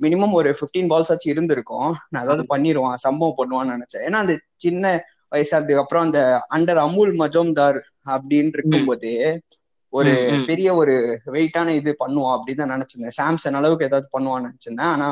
மினிமம் 0.00 0.34
ஒரு 0.40 0.50
15 0.60 0.88
பால்ஸ் 0.90 1.10
ஆச்சு 1.12 1.28
இருந்திருக்கும். 1.30 1.90
நான் 2.10 2.24
அதாவது 2.24 2.44
பண்ணிடுவான் 2.54 3.02
சம்பவம் 3.06 3.38
பண்ணுவான்னு 3.38 3.74
நினைச்சேன். 3.76 4.04
ஏன்னா 4.08 4.18
அந்த 4.24 4.34
சின்ன 4.56 4.84
வயசானதுக்கு 5.34 5.82
அப்புறம் 5.84 6.04
அந்த 6.06 6.20
அண்டர் 6.56 6.80
அமுல் 6.86 7.14
மஜோம்தார் 7.22 7.78
அப்படின்னு 8.14 8.54
இருக்கும்போதே 8.58 9.14
ஒரு. 9.92 10.12
பெரிய 10.46 10.68
ஒரு 10.74 10.94
வெயிட்டான 11.34 11.74
இது 11.80 11.90
பண்ணுவான் 12.04 12.36
அப்படின்னு 12.36 12.62
தான் 12.62 12.74
நினைச்சிருந்தேன். 12.74 13.16
சாம்சங் 13.20 13.58
அளவுக்கு 13.60 13.88
ஏதாவது 13.88 14.08
பண்ணுவான்னு 14.16 14.48
நினைச்சிருந்தேன். 14.48 14.92
ஆனா 14.94 15.08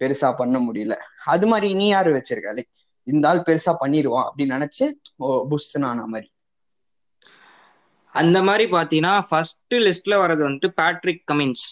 பெருசா 0.00 0.28
பண்ண 0.40 0.56
முடியல. 0.58 0.94
அது 1.24 1.46
மாதிரி 1.46 1.68
நீ 1.74 1.86
யாரு 1.88 2.10
வச்சிருக்க? 2.16 2.50
லைக் 2.58 2.72
இந்த 3.06 3.28
ஆள் 3.28 3.46
பெருசா 3.48 3.72
பண்ணிடுவான் 3.82 4.26
அப்படின்னு 4.28 4.56
நினைச்சு 4.58 4.84
ஓ 5.16 5.26
புஷ்னு 5.50 5.86
ஆன 5.90 6.06
மாதிரி. 6.06 6.28
அந்த 8.20 8.38
மாதிரி 8.48 8.64
பாத்தீங்கன்னா 8.72 9.14
ஃபர்ஸ்ட் 9.28 9.74
லிஸ்ட்ல 9.86 10.14
வர்றது 10.22 10.42
வந்துட்டு 10.48 10.68
Patrick 10.80 11.22
Cummins 11.32 11.64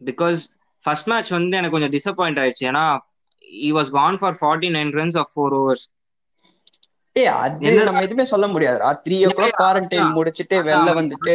because 0.00 0.40
first 0.84 1.08
match 1.10 1.30
வந்து 1.36 1.58
எனக்கு 1.60 1.76
கொஞ்சம் 1.76 1.94
டிசப்பாயிண்ட் 1.96 2.40
ஆயிடுச்சு. 2.42 2.64
ஏன்னா 2.70 2.84
he 3.68 3.70
was 3.78 3.90
gone 3.98 4.18
for 4.20 4.38
forty 4.40 4.70
nine 4.76 4.92
runs 4.98 5.18
off 5.22 5.32
four 5.34 5.56
overs 5.60 5.86
அது 7.16 7.84
நம்ம 7.86 8.02
எதுவுமே 8.06 8.24
சொல்ல 8.32 8.46
முடியாது. 8.54 8.78
த்ரீ 9.06 9.16
ஓ 9.26 9.30
கிளாக் 9.38 9.58
குவாரண்டைன் 9.62 10.10
முடிச்சிட்டு 10.18 10.56
வெளில 10.68 10.90
வந்துட்டு 11.00 11.34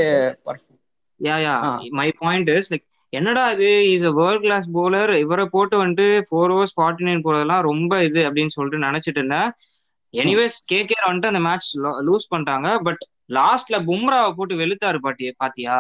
yeah 1.19 1.36
yeah. 1.45 1.56
My 1.99 2.10
point 2.21 2.49
is 2.58 2.69
like 2.73 2.86
என்னடா 3.13 3.43
இது? 3.56 3.69
Is 3.93 4.06
world 4.19 4.43
class 4.45 4.67
bowler. 4.75 5.08
இவரை 5.23 5.45
போட்டு 5.56 5.75
வந்துட்டு 5.82 6.06
ஃபோர் 6.27 6.51
ஓவர்ஸ் 6.56 6.75
ஃபார்ட்டி 6.77 7.06
நைன் 7.08 7.23
போறதெல்லாம் 7.25 7.65
ரொம்ப 7.69 8.03
இது 8.08 8.21
அப்படின்னு 8.27 8.56
சொல்லிட்டு 8.56 8.86
நினைச்சிட்டு 8.88 9.19
இருந்தேன். 9.21 9.49
எனிவேஸ் 10.13 10.58
கேகேஆர் 10.71 11.10
வந்துட்டு 11.10 11.32
அந்த 11.32 11.41
மேட்ச் 11.47 11.69
லூஸ் 12.08 12.32
பண்ணிட்டாங்க. 12.34 12.69
பட் 12.88 13.03
லாஸ்ட்ல 13.29 13.77
பும்ராவை 13.89 14.31
போட்டு 14.38 14.55
வெளுத்தாரு 14.62 14.99
பாட்டி 15.05 15.33
பாத்தியா? 15.43 15.75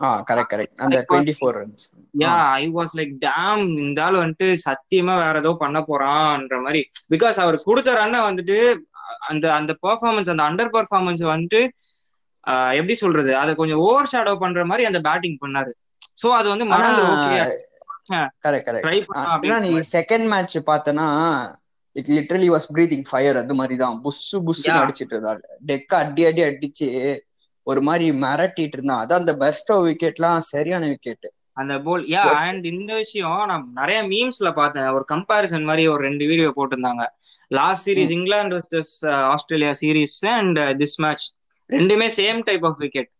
ஆ 0.00 0.08
கரெக்ட் 0.28 0.52
கரெக்ட் 0.52 0.82
அந்த 0.84 0.98
twenty 1.08 1.34
four 1.38 1.56
runs 1.58 1.84
yeah 2.22 2.34
I 2.60 2.64
was 2.76 2.94
like 2.98 3.12
damn 3.26 3.64
இந்த 3.84 3.98
ஆள் 4.04 4.20
வந்துட்டு 4.22 4.48
சத்தியமா 4.66 5.14
வேற 5.24 5.34
ஏதோ 5.42 5.52
பண்ண 5.62 5.80
போறான்ற 5.88 6.56
மாதிரி. 6.66 6.80
பிகாஸ் 7.12 7.38
அவர் 7.44 7.58
கொடுத்த 7.66 7.96
ரன்னை 8.00 8.20
வந்துட்டு 8.28 8.56
அந்த 9.30 9.46
அந்த 9.58 9.72
பெர்ஃபார்மன்ஸ் 9.84 10.30
அந்த 10.34 10.44
அண்டர் 10.48 10.72
பெர்ஃபார்மன்ஸ் 10.76 11.24
வந்துட்டு 11.32 11.60
எப்படி 12.78 12.94
சொல்றது? 13.02 13.32
அதை 13.40 13.52
கொஞ்சம் 13.58 13.82
ஓவர் 13.88 14.10
ஷேடோ 14.12 14.32
பண்ற 14.44 14.62
மாதிரி 14.70 14.86
அந்த 14.90 15.00
பேட்டிங் 15.08 15.38
பண்ணாரு. 15.42 15.72
சோ 16.22 16.28
அது 16.38 16.48
வந்து 16.52 16.66
மறந்து 16.72 17.02
ஓகே 17.12 17.36
கரெக்ட் 18.44 18.68
கரெக்ட் 18.68 19.64
நீ 19.66 19.72
செகண்ட் 19.96 20.26
மேட்ச் 20.32 20.56
பார்த்தனா 20.70 21.06
it 21.96 22.10
literally 22.16 22.48
was 22.52 22.68
breathing 22.74 23.04
fire 23.08 23.38
அது 23.40 23.54
மாதிரி 23.54 23.76
தான் 23.82 23.96
புஸ்ஸு 24.04 24.36
Yeah. 24.62 24.78
அடிச்சிட்டு 24.82 25.14
இருந்தாரு 25.16 25.40
டெக்க 25.70 25.92
அடி 26.00 26.24
அடி 26.28 26.42
அடிச்சு 26.46 26.88
ஒரு 27.66 27.80
மாதிரி 27.88 28.06
மிரட்டிட்டு 28.22 28.76
இருந்தான் 28.76 29.02
அதான் 29.02 29.22
அந்த 29.22 29.34
பெஸ்டோ 29.42 29.74
விக்கெட்லாம் 29.86 30.50
சரியான 30.52 30.84
விக்கெட் 30.86 31.28
அந்த 31.56 31.74
போல் 31.80 32.04
யா 32.10 32.22
அண்ட் 32.42 32.64
இந்த 32.70 32.92
விஷயம் 32.94 33.42
நான் 33.48 33.64
நிறைய 33.74 33.98
மீம்ஸ்ல 34.12 34.50
பார்த்தேன். 34.52 34.88
ஒரு 34.96 35.04
கம்பாரிசன் 35.10 35.66
மாதிரி 35.68 35.82
ஒரு 35.88 36.02
ரெண்டு 36.02 36.24
வீடியோ 36.30 36.50
போட்டிருந்தாங்க. 36.56 37.04
Last 37.50 37.84
series 37.86 38.14
England 38.16 38.56
versus 38.58 38.94
Australia 39.32 39.72
series 39.80 40.16
and 40.32 40.58
this 40.80 40.96
match 41.04 41.26
ரெண்டுமே 41.70 42.08
same 42.18 42.40
type 42.48 42.64
of 42.64 42.80
wicket 42.80 43.10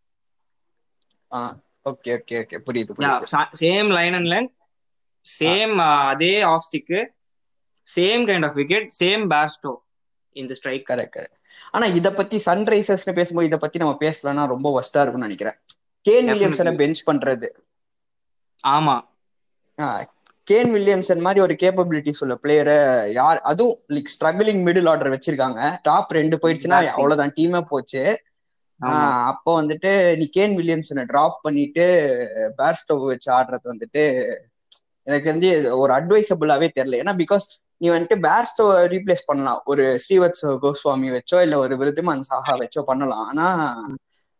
okay 1.85 2.11
okay 2.17 2.35
okay 2.41 2.57
புரியுது 2.65 2.93
same 3.61 3.89
line 3.97 4.15
and 4.19 4.29
length 4.33 4.53
same 5.27 5.75
அதே 6.09 6.33
off 6.51 6.65
stick 6.67 6.99
same 7.87 8.23
kind 8.29 8.45
of 8.45 8.53
wicket 8.53 8.87
same 8.99 9.23
Bairstow 9.33 9.71
இந்த 10.35 10.53
strike 10.53 10.85
correct 10.89 11.15
correct 11.15 11.39
ஆனா 11.71 11.85
இத 11.97 12.07
பத்தி 12.11 12.37
சன்ரைசர்ஸ்னு 12.45 13.13
பேசும்போது 13.13 13.47
இத 13.47 13.57
பத்தி 13.57 13.79
நம்ம 13.79 13.97
பேசலன்னா 14.01 14.47
ரொம்ப 14.47 14.67
ஒஸ்டா 14.79 15.01
இருக்கும்னு 15.01 15.27
நினைக்கிறேன். 15.27 15.57
கேன் 16.05 16.27
வில்லியம்சனை 16.29 16.73
பெஞ்ச் 16.75 17.01
பண்றது. 17.09 17.47
ஆமா. 18.63 18.95
கேன் 20.47 20.71
வில்லியம்சன் 20.75 21.21
மாதிரி 21.21 21.39
ஒரு 21.39 21.53
கேப்பபிலிட்டிஸ் 21.59 22.19
உள்ள 22.19 22.35
பிளேயரை 22.43 22.77
யார் 23.11 23.39
அதுவும் 23.41 23.77
லைக் 23.89 24.11
ஸ்ட்ரகிளிங் 24.13 24.61
மிடில் 24.67 24.89
ஆர்டர் 24.89 25.13
வச்சிருக்காங்க. 25.13 25.59
டாப் 25.83 26.11
ரெண்டு 26.11 26.37
போயிடுச்சுன்னா. 26.41 26.79
அவ்வளவுதான் 26.95 27.33
டீமே 27.37 27.61
போச்சு. 27.69 28.03
அப்போ 29.31 29.51
வந்துட்டு 29.61 29.91
நீ 30.17 30.25
கேன் 30.37 30.55
வில்லியம்சனை 30.59 31.03
டிராப் 31.05 31.39
பண்ணிட்டு 31.41 31.85
பேர்ஸ்டோ 32.57 32.95
வச்சு 33.05 33.29
ஆடுறது 33.33 33.65
வந்துட்டு 33.73 34.03
எனக்கு 35.07 35.27
வந்து 35.31 35.49
ஒரு 35.77 35.91
அட்வைசபிளாவே 35.93 36.67
தெரியல. 36.77 36.99
ஏன்னா 37.03 37.13
பிகாஸ் 37.21 37.45
நீ 37.83 37.89
வந்துட்டு 37.89 38.17
பேர்ஸ்டோ 38.25 38.65
ரீப்ளேஸ் 38.93 39.23
பண்ணலாம். 39.25 39.61
ஒரு 39.65 39.85
ஸ்ரீவத்ஸ் 40.03 40.45
கோஸ்வாமி 40.63 41.09
வச்சோ 41.15 41.39
இல்ல 41.45 41.55
ஒரு 41.63 41.75
விருதுமான் 41.81 42.27
சாஹா 42.29 42.53
வச்சோ 42.61 42.83
பண்ணலாம். 42.89 43.25
ஆனா 43.29 43.47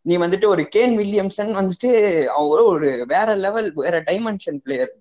நீ 0.06 0.14
வந்துட்டு 0.18 0.46
ஒரு 0.48 0.62
கேன் 0.74 0.94
வில்லியம்சன் 1.00 1.52
வந்துட்டு 1.58 1.90
அவங்க 2.34 2.56
ஒரு 2.72 2.88
வேற 3.12 3.28
லெவல் 3.44 3.68
வேற 3.78 3.98
dimension 4.08 4.58
player 4.64 4.92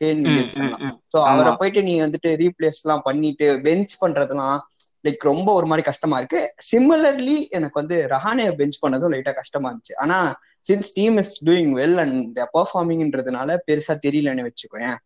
Kane 0.00 0.20
Williamson. 0.24 0.70
So 1.12 1.18
அவரை. 1.30 1.52
போயிட்டு 1.60 1.80
நீ 1.82 1.94
வந்துட்டு 2.04 2.30
ரீப்ளேஸ் 2.42 2.80
எல்லாம் 2.84 3.04
பண்ணிட்டு 3.08 3.48
பெஞ்ச் 3.66 3.94
பண்றதெல்லாம் 4.02 4.58
லைக் 5.04 5.24
ரொம்ப 5.30 5.48
ஒரு 5.58 5.66
மாதிரி 5.66 5.84
கஷ்டமா 5.88 6.16
இருக்கு. 6.20 6.40
சிமிலர்லி 6.70 7.36
எனக்கு 7.56 7.80
வந்து 7.80 7.96
ரஹானே 8.12 8.46
பெஞ்ச் 8.60 8.78
பண்ணதும் 8.84 9.12
லைட்டா 9.14 9.32
கஷ்டமா 9.40 9.68
இருந்துச்சு. 9.70 9.96
ஆனா 10.04 10.18
since 10.64 10.90
team 10.94 11.16
is 11.22 11.34
doing 11.46 11.72
well 11.78 11.98
and 12.04 12.20
பெர்ஃபார்மிங்ன்றதுனால 12.54 13.56
பெருசா 13.68 13.94
தெரியலன்னு 14.06 14.46
வச்சுக்கோயேன். 14.48 14.98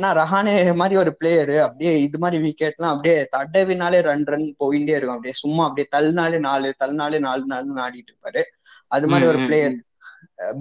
ஆனா 0.00 0.10
ரஹானே 0.18 0.52
மாதிரி 0.80 0.94
ஒரு 1.00 1.10
பிளேயர் 1.20 1.50
அப்படியே 1.64 1.90
இது 2.04 2.18
மாதிரி 2.22 2.38
விக்கெட்லாம் 2.44 2.92
அப்படியே 2.94 3.16
தடவினாலே 3.34 3.98
ரன் 4.06 4.24
ரன் 4.32 4.46
போயிட்டே 4.62 4.94
இருக்கும். 4.96 5.16
அப்படியே 5.16 5.34
சும்மா 5.42 5.62
அப்படியே 5.66 5.86
தள்ளினாலே 5.96 6.38
நாலு 6.46 6.68
தள்ளினாலே 6.82 7.18
நாலு 7.26 7.42
நாலு 7.52 7.80
ஆடிட்டு 7.86 8.12
இருப்பாரு. 8.12 8.42
அது 8.90 9.06
மாதிரி 9.12 9.26
ஒரு 9.32 9.40
பிளேயர் 9.48 9.74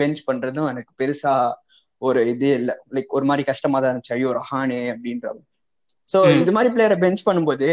பெஞ்ச் 0.02 0.22
பண்றதும் 0.28 0.70
எனக்கு 0.72 0.92
பெருசா 1.02 1.34
ஒரு 2.02 2.20
இது 2.34 2.50
இல்ல. 2.60 2.72
லைக் 2.96 3.16
ஒரு 3.18 3.26
மாதிரி 3.30 3.44
கஷ்டமா 3.52 3.80
தான் 3.80 3.92
இருந்துச்சு. 3.92 4.16
ஐயோ 4.18 4.32
ரஹானே 4.40 4.82
அப்படின்ற 4.96 5.34
சோ. 6.10 6.20
இது 6.44 6.52
மாதிரி 6.58 6.70
பிளேயரை 6.76 6.98
பெஞ்ச் 7.06 7.26
பண்ணும்போது 7.30 7.70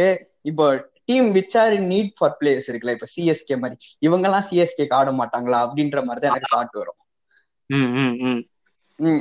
இப்போ 0.50 0.66
team 1.10 1.28
which 1.36 1.56
are 1.62 1.74
in 1.78 1.88
need 1.94 2.12
for 2.18 2.36
players 2.40 2.68
இருக்குல்ல 2.70 2.96
இப்ப 2.98 3.08
சிஎஸ்கே 3.16 3.56
மாதிரி. 3.62 3.76
இவங்க 4.06 4.26
எல்லாம் 4.30 4.46
சிஎஸ்கே 4.50 4.86
ஆட 5.00 5.10
மாட்டாங்களா 5.22 5.60
அப்படின்ற 5.66 6.00
மாதிரி 6.08 6.22
தான் 6.24 6.32
எனக்கு 6.34 6.54
தாட் 6.56 6.78
வரும். 6.82 7.00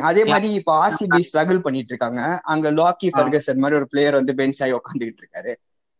அதே 0.07 0.23
மாதிரி 0.25 0.47
இப்ப 0.59 0.71
ஆர்சிபி 0.81 1.19
ஸ்ட்ரகிள் 1.27 1.63
பண்ணிட்டு 1.63 1.91
இருக்காங்க 1.93 2.21
அங்க 2.53 2.67
லாக்கி. 2.73 3.07
ஃபர்கசன் 3.15 3.61
மாதிரி 3.63 3.79
ஒரு 3.79 3.87
பிளேயர் 3.91 4.19
வந்து 4.19 4.33
பெஞ்ச் 4.39 4.61
ஆகி 4.63 4.75
உட்காந்துக்கிட்டு 4.77 5.23
இருக்காரு 5.23 5.53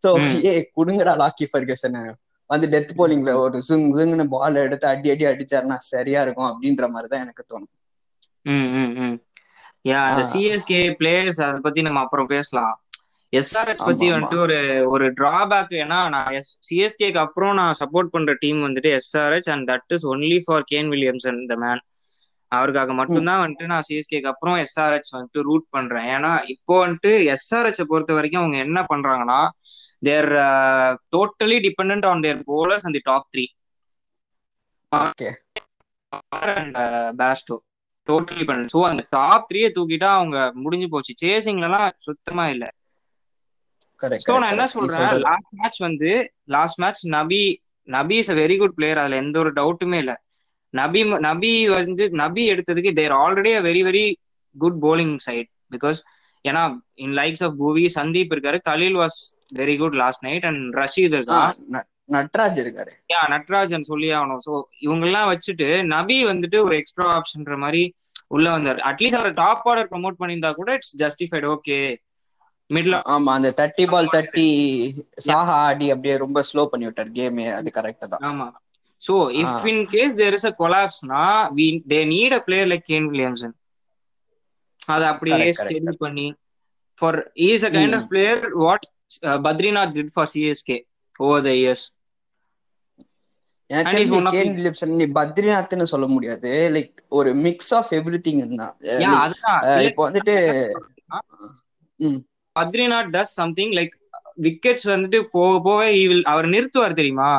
சோ. 0.04 0.10
ஏ 0.46 0.52
குடுங்கடா 0.78 1.14
லாக்கி 1.22 1.46
ஃபர்கசன் 1.52 1.98
வந்து 2.50 2.68
டெத் 2.74 2.94
போலிங்ல 2.98 3.32
ஒரு 3.42 3.58
சுங் 3.68 3.86
சுங்னு 3.96 4.26
பால் 4.34 4.64
எடுத்து 4.64 4.86
அடி 4.90 5.10
அடி 5.12 5.26
அடிச்சாருன்னா 5.30 5.78
சரியா 5.88 6.20
இருக்கும் 6.26 6.50
அப்படின்ற 6.50 6.88
மாதிரி 6.94 7.10
தான் 7.10 7.24
எனக்கு 7.26 7.44
தோணும் 7.46 7.72
ம், 8.46 8.68
ம், 8.78 8.92
ம். 9.04 9.16
யா 9.86 10.00
அந்த. 10.10 10.24
சிஎஸ்கே 10.32 10.80
பிளேயர்ஸ் 11.00 11.40
அதை 11.46 11.60
பத்தி 11.62 11.82
நம்ம 11.82 12.02
அப்புறம் 12.06 12.30
பேசலாம் 12.32 12.74
எஸ்ஆர்எச் 13.34 13.82
ஆமா, 13.82 13.88
பத்தி. 13.90 14.08
வந்துட்டு 14.12 14.38
ஒரு 14.44 14.58
ஒரு 14.92 15.06
டிராபேக் 15.18 15.74
ஏன்னா 15.82 16.00
நான் 16.10 16.30
சிஎஸ்கேக்கு 16.68 17.20
அப்புறம் 17.24 17.56
நான் 17.56 17.78
சப்போர்ட் 17.82 18.14
பண்ற 18.14 18.34
டீம் 18.42 18.62
வந்துட்டு 18.66 18.92
SRH 19.00 19.50
and 19.54 19.66
that 19.72 19.96
is 19.96 20.06
only 20.12 20.40
for 20.46 20.66
Kane 20.72 20.92
Williamson 20.94 21.40
the 21.48 21.58
man 21.64 21.82
அவருக்காக 22.52 22.94
மட்டும்தான் 23.00 23.42
வந்துட்டு 23.42 23.66
நான் 23.68 23.86
சிஎஸ்கேக்கு 23.88 24.32
அப்புறம் 24.32 24.58
எஸ்ஆர்எச் 24.64 25.10
வந்துட்டு 25.14 25.40
ரூட் 25.48 25.66
பண்றேன். 25.70 26.08
ஏன்னா 26.16 26.32
இப்போ 26.54 26.76
வந்துட்டு 26.84 27.12
எஸ்ஆர்எச் 27.36 27.82
பொறுத்த 27.86 28.14
வரைக்கும் 28.14 28.42
அவங்க 28.42 28.58
என்ன 28.66 28.80
பண்றாங்கன்னா 28.90 29.40
their 30.02 30.30
totally 31.14 31.58
depend 31.68 32.08
on 32.08 32.24
their 32.24 32.42
bowlers 32.50 32.88
அந்த 32.88 33.02
top 33.06 33.30
three 33.30 33.46
and 36.52 36.78
Bairstow 37.20 37.56
totally 38.08 38.44
பண்ண 38.46 38.68
ஸோ 38.70 38.82
அந்த 38.90 39.04
டாப் 39.12 39.48
த்ரீயை 39.50 39.70
தூக்கிட்டா 39.76 40.10
அவங்க 40.16 40.38
முடிஞ்சு 40.64 40.88
போச்சு. 40.90 41.14
சேசிங்லாம் 41.24 41.78
சுத்தமா 42.06 42.46
இல்ல. 42.50 42.66
ஸோ 44.22 44.32
நான் 44.42 44.54
என்ன 44.54 44.66
சொல்றேன்? 44.72 45.10
லாஸ்ட் 45.26 45.52
மேட்ச் 45.58 45.80
வந்து 45.86 46.12
last 46.56 46.80
match 46.82 47.04
Nabi 47.16 47.44
Nabi 47.88 48.16
is 48.18 48.32
a 48.32 48.38
very 48.40 48.56
good 48.58 48.76
player 48.76 49.02
அதுல 49.02 49.20
எந்த 49.24 49.36
ஒரு 49.44 49.52
டவுட்டுமே 49.58 49.98
இல்ல. 50.04 50.14
நபி 50.76 51.00
நபி 51.28 51.52
வந்து 51.72 52.04
நபி 52.22 52.44
எடுத்ததுக்கு 52.54 52.92
there 52.96 53.16
already 53.20 53.52
a 53.54 53.64
very 53.68 53.82
very 53.88 54.06
good 54.56 54.80
bowling 54.84 55.16
side 55.26 55.50
because 55.74 56.00
ஏன்னா 56.46 56.64
in 57.06 57.16
likes 57.20 57.44
of 57.46 57.56
Bhuvi 57.62 57.86
Sandeep 57.96 58.34
இருக்காரு 58.34 58.58
Khaleel 58.68 58.98
was 59.02 59.18
very 59.60 59.76
good 59.78 59.98
last 60.02 60.22
night 60.22 60.48
and 60.50 60.64
Rashid 60.80 61.18
இருக்கான். 61.18 61.52
நட்ராஜ் 62.16 62.60
இருக்காரு. 62.64 62.94
யா 63.12 63.20
நட்ராஜன் 63.34 63.88
சொல்லி 63.90 64.10
ஆகணும். 64.16 64.42
ஸோ 64.46 64.54
இவங்கெல்லாம் 64.86 65.30
வச்சுட்டு 65.32 65.68
நபி 65.94 66.18
வந்துட்டு 66.30 66.58
ஒரு 66.66 66.76
எக்ஸ்ட்ரா 66.82 67.08
ஆப்ஷன்ற 67.16 67.56
மாதிரி 67.64 67.84
உள்ள 68.30 68.46
வந்தார். 68.56 68.80
அட்லீஸ்ட் 68.90 69.20
அவர் 69.20 69.38
டாப் 69.42 69.66
ஆர்டர் 69.72 69.92
ப்ரமோட் 69.92 70.20
பண்ணியிருந்தா 70.20 70.52
கூட 70.60 70.70
இட்ஸ் 70.78 70.96
ஜஸ்டிஃபைட் 71.04 71.48
ஓகே 71.54 71.80
மிடில் 72.70 72.98
ஆமா 73.14 73.32
அந்த 73.38 73.50
தேர்ட்டி 73.60 73.86
பால் 73.92 74.12
தேர்ட்டி 74.14 74.46
சாஹா 75.26 75.56
ஆடி 75.66 75.88
அப்படியே 75.94 76.16
ரொம்ப 76.24 76.40
ஸ்லோ 76.50 76.64
பண்ணி 76.72 76.88
விட்டார். 76.88 77.12
கேமே 77.14 77.46
அது 77.58 77.70
கரெக்ட் 77.74 78.06
தான். 78.08 78.26
ஆமா. 78.28 78.48
So 79.06 79.14
if 79.36 79.68
in 79.68 79.86
case 79.88 80.16
there 80.16 80.34
is 80.34 80.46
a 80.46 80.56
கொலாப்ஸ்னா 80.60 81.24
we 81.56 81.84
they 81.88 82.00
need 82.06 82.34
a 82.34 82.40
player 82.40 82.68
like 82.68 82.84
Kane 82.88 83.08
Williamson 83.10 83.56
அதை 84.86 85.08
அப்படியே. 85.08 85.36
ஸ்டெடி 85.60 85.98
பண்ணி 85.98 86.28
for 87.02 87.32
is 87.34 87.66
a 87.66 87.70
kind 87.70 87.96
of 87.96 88.08
player 88.10 88.50
what 88.56 88.86
Badrinath 89.44 89.94
did 89.94 90.14
for 90.14 90.30
CSK 90.34 90.78
over 91.20 91.44
the 91.44 91.50
years 91.56 91.86
எனக்கு 93.70 94.18
பத்ரிநாத்னு 95.14 95.84
சொல்ல 95.84 96.08
முடியாது. 96.08 96.70
Like 96.74 96.92
ஒரு 97.10 97.34
mix 97.36 97.74
of 97.74 97.92
every 97.92 98.20
thing 98.28 98.56
தான் 98.56 98.74
இப்போ 99.86 100.12
வந்துட்டு. 100.12 100.36
Badrinath 102.56 103.10
does 103.10 103.34
something 103.34 103.72
like 103.72 103.96
wickets 104.42 104.86
வந்துட்டு 104.86 105.22
போக 105.32 105.62
போக 105.62 105.84
will- 105.84 106.24
அவர் 106.24 106.46
நிறுத்துவார் 106.46 106.94
தெரியுமா? 106.94 107.30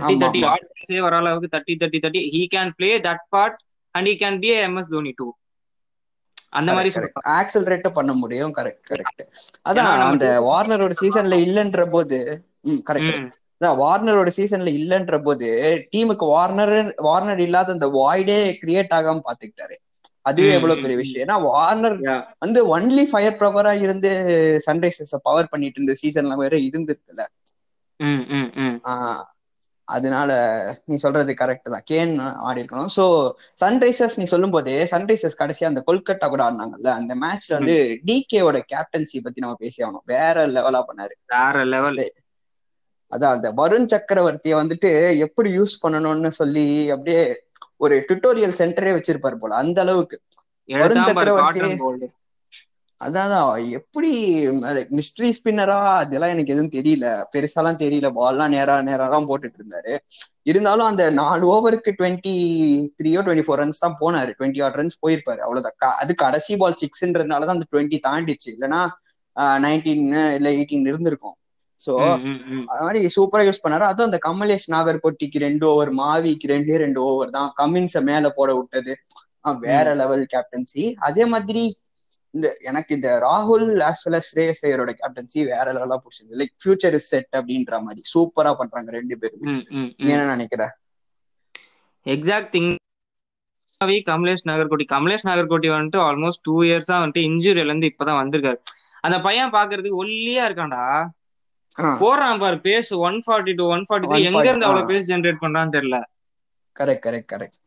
ஆமா, 0.00 0.18
தட்டி 0.22 0.40
ஆமா. 0.40 0.50
ஆடியன்ஸே 0.54 1.00
வர 1.06 1.14
அளவுக்கு 1.16 1.48
தட்டி 1.48 1.74
தட்டி 1.76 1.98
தட்டி 1.98 2.20
he 2.34 2.42
can 2.54 2.72
play 2.76 2.90
that 3.06 3.24
part 3.28 3.58
and 3.94 4.08
he 4.08 4.14
can 4.20 4.38
be 4.40 4.50
MS 4.62 4.90
Dhoni 4.90 5.12
too 5.16 5.28
அந்த 6.52 6.70
மாதிரி 6.74 6.90
ஆக்சலரேட் 7.38 7.88
பண்ண 7.96 8.12
முடியும். 8.20 8.52
கரெக்ட் 8.58 8.84
கரெக்ட் 8.90 9.22
அதான் 9.68 9.90
அந்த 10.04 10.26
வார்னரோட 10.46 10.94
சீசன்ல 11.02 11.36
இல்லன்ற 11.46 11.82
போது 11.90 12.18
ம் 12.66 12.80
கரெக்ட் 12.88 13.18
அதான் 13.60 13.78
வார்னரோட 13.80 14.30
சீசன்ல 14.36 14.70
இல்லன்ற 14.80 15.16
போது 15.22 15.48
டீமுக்கு 15.92 16.26
வார்னர் 16.28 16.74
வார்னர் 17.06 17.42
இல்லாத 17.46 17.72
அந்த 17.72 17.86
வாய்டே 17.96 18.38
கிரியேட் 18.60 18.94
ஆகாம 18.98 19.22
பாத்துக்கிட்டாரு. 19.24 19.76
அதுவே 20.22 20.50
எவ்வளவு 20.52 20.82
பெரிய. 20.82 20.96
விஷயம். 20.98 21.24
ஏன்னா 21.24 21.36
வார்னர். 21.48 21.96
வந்து 22.44 22.60
ஒன்லி 22.74 23.04
ஃபயர் 23.10 23.38
ப்ரவரா 23.40 23.72
இருந்து 23.84 24.10
சன்ரைசர்ஸ் 24.66 25.14
பவர் 25.22 25.50
பண்ணிட்டு 25.50 25.78
இருந்த 25.78 25.94
சீசன்ல 26.02 26.36
வேற 26.36 26.54
இருந்திருக்குல்ல. 26.64 27.24
அதனால 29.88 30.30
நீ 30.84 30.96
சொல்றது 30.96 31.32
கரெக்ட் 31.40 31.72
தான். 31.74 31.84
கேன் 31.90 32.12
ஆடி 32.48 32.60
இருக்கணும். 32.62 32.90
சோ 32.96 33.04
சன்ரைசர்ஸ் 33.62 34.16
நீ 34.16 34.24
சொல்லும் 34.24 34.54
போதே 34.54 34.76
சன்ரைசர்ஸ் 34.90 35.38
கடைசியா 35.38 35.70
அந்த 35.70 35.82
கொல்கட்டா 35.86 36.28
கூட 36.28 36.42
ஆடினாங்கல்ல 36.48 36.92
அந்த 37.00 37.14
மேட்ச்ல 37.22 37.58
வந்து 37.58 37.76
டிகேவோட 38.06 38.60
கேப்டன்சி 38.72 39.20
பத்தி 39.22 39.44
நம்ம 39.44 39.56
பேசி 39.58 39.78
ஆகணும். 39.84 40.06
வேற 40.06 40.46
லெவலா 40.48 40.82
பண்ணாரு. 40.90 41.14
வேற 41.34 41.64
லெவல் 41.74 42.00
அதான் 43.12 43.34
அந்த 43.36 43.48
வருண் 43.52 43.90
சக்கரவர்த்திய 43.92 44.54
வந்துட்டு 44.62 44.90
எப்படி 45.18 45.50
யூஸ் 45.58 45.76
பண்ணணும்னு 45.84 46.30
சொல்லி 46.40 46.66
அப்படியே 46.90 47.22
ஒரு 47.76 47.96
டுட்டோரியல் 48.08 48.58
சென்டரே 48.60 48.92
வச்சிருப்பாரு 48.96 49.36
போல 49.36 49.54
அந்த 49.54 49.78
அளவுக்கு. 49.80 50.16
வருண் 50.68 51.06
சக்கரவர்த்தி 51.08 51.60
அதான் 53.00 53.32
எப்படி 53.78 54.10
மிஸ்ட்ரி 54.98 55.28
ஸ்பின்னரா 55.36 55.76
அதெல்லாம் 56.02 56.32
எனக்கு 56.34 56.54
எதுவும் 56.54 56.72
தெரியல. 56.76 57.06
பெருசாலாம் 57.34 57.80
தெரியல. 57.82 58.08
பால்லாம் 58.18 58.54
நேரா 58.56 58.76
நேராலாம் 58.88 59.28
போட்டுட்டு 59.30 59.58
இருந்தாரு 59.60 59.92
இருந்தாலும் 60.50 60.88
அந்த 60.90 61.04
நாலு 61.20 61.44
ஓவருக்கு 61.54 61.90
டுவெண்ட்டி 61.98 62.34
த்ரீயோ 62.98 63.20
டுவெண்ட்டி 63.24 63.46
ஃபோர் 63.46 63.60
ரன்ஸ் 63.62 63.82
தான் 63.84 63.98
போனாரு. 64.02 64.30
டுவெண்ட்டி 64.38 64.62
ஆட் 64.66 64.78
ரன்ஸ் 64.80 64.96
போயிருப்பாரு. 65.04 65.40
அவ்வளவுதான். 65.46 65.96
அது 66.02 66.12
கடைசி 66.24 66.54
பால் 66.62 66.80
சிக்ஸ்ன்றதுனால 66.82 67.46
தான் 67.48 67.58
அந்த 67.58 67.68
டுவெண்ட்டி 67.72 67.98
தாண்டிச்சு. 68.08 68.48
இல்லைன்னா 68.56 68.80
நைன்டீன் 69.66 70.06
இல்ல 70.38 70.48
எயிட்டீன் 70.58 70.88
இருந்திருக்கும். 70.92 71.36
சோ 71.80 71.92
அது 72.70 72.84
மாதிரி 72.86 73.00
சூப்பரா 73.16 73.42
யூஸ் 73.48 73.64
பண்ணாரு. 73.64 73.84
அதுவும் 73.90 74.08
அந்த 74.10 74.20
கமலேஷ் 74.28 74.68
நாகர்கோட்டிக்கு 74.74 75.38
ரெண்டு 75.46 75.64
ஓவர் 75.72 75.90
மாவிக்கு 76.00 76.46
ரெண்டே 76.54 76.78
ரெண்டு 76.84 77.00
ஓவர் 77.10 77.34
தான். 77.36 77.50
கமின்ஸ 77.60 78.00
மேல 78.10 78.30
போட 78.38 78.50
விட்டது. 78.60 78.94
வேற 79.66 79.88
லெவல் 80.00 80.24
கேப்டன்சி 80.32 80.84
அதே 81.08 81.24
மாதிரி 81.34 81.62
இந்த 82.36 82.46
எனக்கு 82.70 82.92
இந்த 82.94 83.10
ராகுல் 83.24 83.68
ஆஸ் 83.88 84.02
வெல் 84.06 84.16
அஸ் 84.18 84.28
ஸ்ரேயஸ் 84.30 84.62
ஐயரோட 84.68 84.90
கேப்டன்சி 85.00 85.40
வேற 85.52 85.66
லெவலா 85.76 85.96
பிடிச்சது 86.02 86.40
லைக் 86.40 86.54
ஃபியூச்சர் 86.62 86.96
இஸ் 86.98 87.08
செட் 87.12 87.32
அப்படின்ற 87.38 87.80
மாதிரி. 87.86 88.02
சூப்பரா 88.14 88.52
பண்றாங்க 88.60 88.90
ரெண்டு 88.98 89.16
பேரும். 89.18 89.62
என்ன 90.10 90.26
நினைக்கிற? 90.34 90.64
Exact 92.06 92.52
thing 92.56 92.68
Kamlesh 94.10 94.44
Nagarkoti. 94.48 94.84
Kamlesh 94.94 95.26
Nagarkoti 95.28 95.68
வந்துட்டு 95.74 95.98
ஆல்மோஸ்ட் 96.08 96.44
டூ 96.46 96.54
இயர்ஸா 96.68 96.94
வந்துட்டு 97.02 97.22
இன்ஜுரியில 97.30 97.70
இருந்து 97.70 97.90
இப்பதான் 97.92 98.20
வந்திருக்காரு. 98.22 98.58
அந்த 99.06 99.16
பையன் 99.26 99.54
பாக்குறதுக்கு 99.56 100.00
ஒல்லியா 100.04 100.44
இருக்கான்டா. 100.48 100.84
போறான் 102.02 102.40
பாரு 102.42 102.56
pace 102.64 102.90
one 103.08 103.18
forty 103.24 103.52
two 103.58 103.66
one 103.74 103.84
forty 103.88 104.08
three 104.12 104.22
எங்க 104.30 104.44
இருந்து 104.48 104.66
அவ்வளவு 104.68 104.90
பேஸ் 104.92 105.10
ஜென்ரேட் 105.10 105.42
பண்றான்னு 105.42 105.74
தெரியல. 105.76 105.98
கரெக்ட் 106.76 107.04
கரெக்ட் 107.06 107.30
கரெக்ட் 107.34 107.60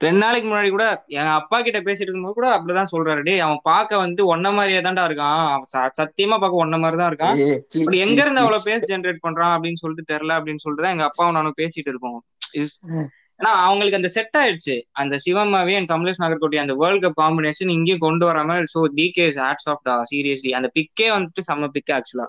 ரெண்டு 0.00 0.18
நாளைக்கு 0.18 0.48
முன்னாடி 0.50 0.70
கூட 0.70 0.84
எங்க 1.06 1.28
அப்பா 1.30 1.62
கிட்ட 1.62 1.80
பேசிட்டு 1.80 2.04
இருக்கும்போது 2.04 2.34
கூட 2.34 2.48
அப்படிதான் 2.58 2.92
சொல்றாரு. 2.92 3.22
டேய் 3.22 3.40
அவன் 3.40 3.60
பார்க்க 3.62 3.98
வந்து 3.98 4.36
ஒன்ன 4.36 4.52
மாதிரியே 4.54 4.80
தான்டா 4.80 5.04
இருக்கான். 5.08 5.62
சத்தியமா 5.74 6.38
பார்க்க 6.38 6.64
ஒன்ன 6.64 6.78
மாதிரி 6.78 6.96
தான் 6.96 7.14
இருக்கான். 7.14 7.36
ஏய், 7.38 7.60
please, 7.74 7.84
பட் 7.84 7.94
எங்க 7.94 8.20
இருந்து 8.22 8.40
அவ்வளவு. 8.40 8.62
பேஸ் 8.66 8.90
ஜென்ரேட் 8.90 9.24
பண்றான் 9.28 9.54
அப்படின்னு 9.54 9.74
சொல்லிட்டு 9.74 10.14
தெரியல 10.14 10.34
அப்படின்னு 10.38 10.56
சொல்லிட்டு 10.56 10.90
எங்க 10.90 11.04
அப்பாவும் 11.04 11.34
நானும் 11.34 11.54
பேசிட்டு 11.56 11.88
இருக்கோம் 11.92 12.24
Is- 12.56 12.78
ம். 12.80 13.08
ஏன்னா 13.38 13.52
அவங்களுக்கு 13.66 13.96
அந்த 13.96 14.08
செட் 14.08 14.34
ஆயிடுச்சு. 14.38 14.82
அந்த 14.92 15.16
சிவமாவே 15.24 15.76
அண்ட் 15.76 15.90
கமலேஷ் 15.90 16.22
நாகர்கோட்டி 16.22 16.56
அந்த 16.56 16.74
வேர்ல்ட் 16.74 17.04
கப் 17.04 17.20
காம்பினேஷன் 17.20 17.68
இங்கேயும் 17.68 17.98
கொண்டு 17.98 18.30
வராம 18.30 18.64
சோ 18.74 18.84
டிகே 18.96 19.26
ஹேட்ஸ் 19.28 19.40
ஆஃப் 19.64 19.82
டா 19.82 20.02
சீரியஸ்லி 20.14 20.50
அந்த 20.50 20.70
பிக்கே 20.78 21.02
வந்துட்டு 21.02 21.42
செம்ம 21.52 21.68
பிக் 21.68 21.92
ஆக்சுவலா 21.92 22.26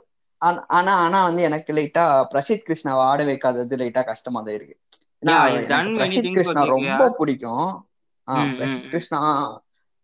ஆனா 0.68 0.94
ஆனா 0.94 1.24
வந்து 1.24 1.42
எனக்கு 1.42 1.74
லைட்டா 1.74 2.06
பிரசித் 2.36 2.66
கிருஷ்ணாவை 2.70 3.04
ஆட 3.10 3.24
வைக்காதது 3.24 3.76
லைட்டா 3.82 4.04
கஷ்டமா 4.04 4.42
தான் 4.42 4.54
இருக்கு. 4.54 4.78
பிரசித் 5.96 6.32
கிருஷ்ணா 6.32 6.64
ரொம்ப 6.64 7.10
பிடிக்கும். 7.10 7.88
Prasidh. 8.28 8.90
Krishna 8.90 9.20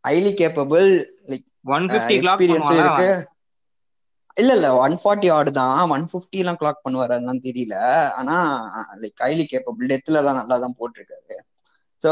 highly 0.08 0.32
capable 0.42 0.90
like 1.26 1.46
one 1.64 1.84
fifty 1.86 2.16
எக்ஸ்பீரியன்ஸும் 2.20 2.78
பண்ணுவாங்க 2.78 2.80
இருக்கு. 2.80 3.28
இல்ல 4.36 4.54
இல்ல 4.54 4.76
ஒன் 4.76 5.00
ஃபார்ட்டி 5.04 5.32
ஆடு 5.32 5.52
தான். 5.52 5.90
ஒன் 5.90 6.08
ஃபிஃப்டி 6.14 6.38
எல்லாம் 6.38 6.58
கிளாக் 6.60 6.82
பண்ணுவாரு 6.90 7.14
அதெல்லாம் 7.16 7.42
தெரியல. 7.42 7.76
ஆனா 8.12 8.36
லைக் 9.00 9.24
ஹைலி 9.24 9.46
கேப்பபிள் 9.52 9.86
டெத்ல 9.88 10.18
எல்லாம் 10.18 10.36
நல்லா 10.36 10.58
தான் 10.58 10.76
போட்டிருக்காரு. 10.80 11.36
சோ. 12.02 12.12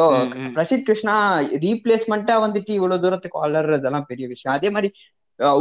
பிரசித் 0.53 0.81
கிருஷ்ணா 0.81 1.39
ரீப்ளேஸ்மெண்டா 1.39 2.35
வந்துட்டு 2.45 2.69
இவ்வளவு 2.69 3.01
தூரத்துக்கு 3.01 3.47
வளர்றதெல்லாம் 3.47 4.01
பெரிய 4.01 4.27
விஷயம். 4.27 4.57
அதே 4.57 4.69
மாதிரி 4.69 4.93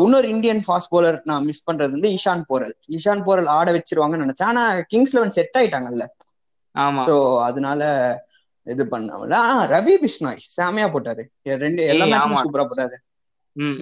இன்னொரு 0.03 0.29
இந்தியன் 0.29 0.65
ஃபாஸ்ட் 0.67 0.93
bowler 0.93 1.21
நான் 1.25 1.45
மிஸ் 1.45 1.71
பண்றது 1.71 1.91
வந்து 1.91 2.09
இஷான் 2.09 2.43
போரல். 2.47 2.75
இஷான் 2.89 3.25
போரல் 3.25 3.47
ஆட 3.47 3.73
வச்சிருவாங்கன்னு 3.73 4.25
நினைச்சேன். 4.25 4.43
ஆனா 4.43 4.81
கிங்ஸ் 4.81 5.15
லெவன் 5.15 5.31
செட் 5.31 5.55
ஆயிட்டாங்கல்ல. 5.59 6.05
சோ 7.07 7.15
அதனால 7.49 7.83
இது 8.67 8.83
பண்ணாமல. 8.93 9.39
ரவி 9.73 9.95
பிஷ்னாய். 10.03 10.41
செமையா 10.57 10.87
போட்டாரு. 10.95 11.23
ரெண்டு 11.65 11.83
எல்லா 11.93 12.05
ஏய், 12.05 12.13
மேட்சும் 12.13 12.31
ஆமா. 12.31 12.43
சூப்பரா 12.45 12.65
போட்டாரு. 12.71 12.97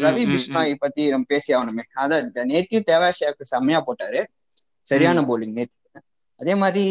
ரவி. 0.04 0.24
பிஷ்னாய் 0.32 0.72
பத்தி 0.84 1.02
நம்ம 1.12 1.28
பேசி 1.32 1.50
ஆகணுமே. 1.58 1.84
அதான் 2.02 2.24
இந்த 2.26 2.40
நேத்தியும் 2.50 2.88
தேவாஷியாக்கு 2.90 3.44
செம்மையா 3.52 3.80
போட்டாரு. 3.88 4.22
சரியான 4.86 5.20
போலிங் 5.28 5.56
நேத்து 5.58 5.78
அதே 6.40 6.54
மாதிரி 6.62 6.84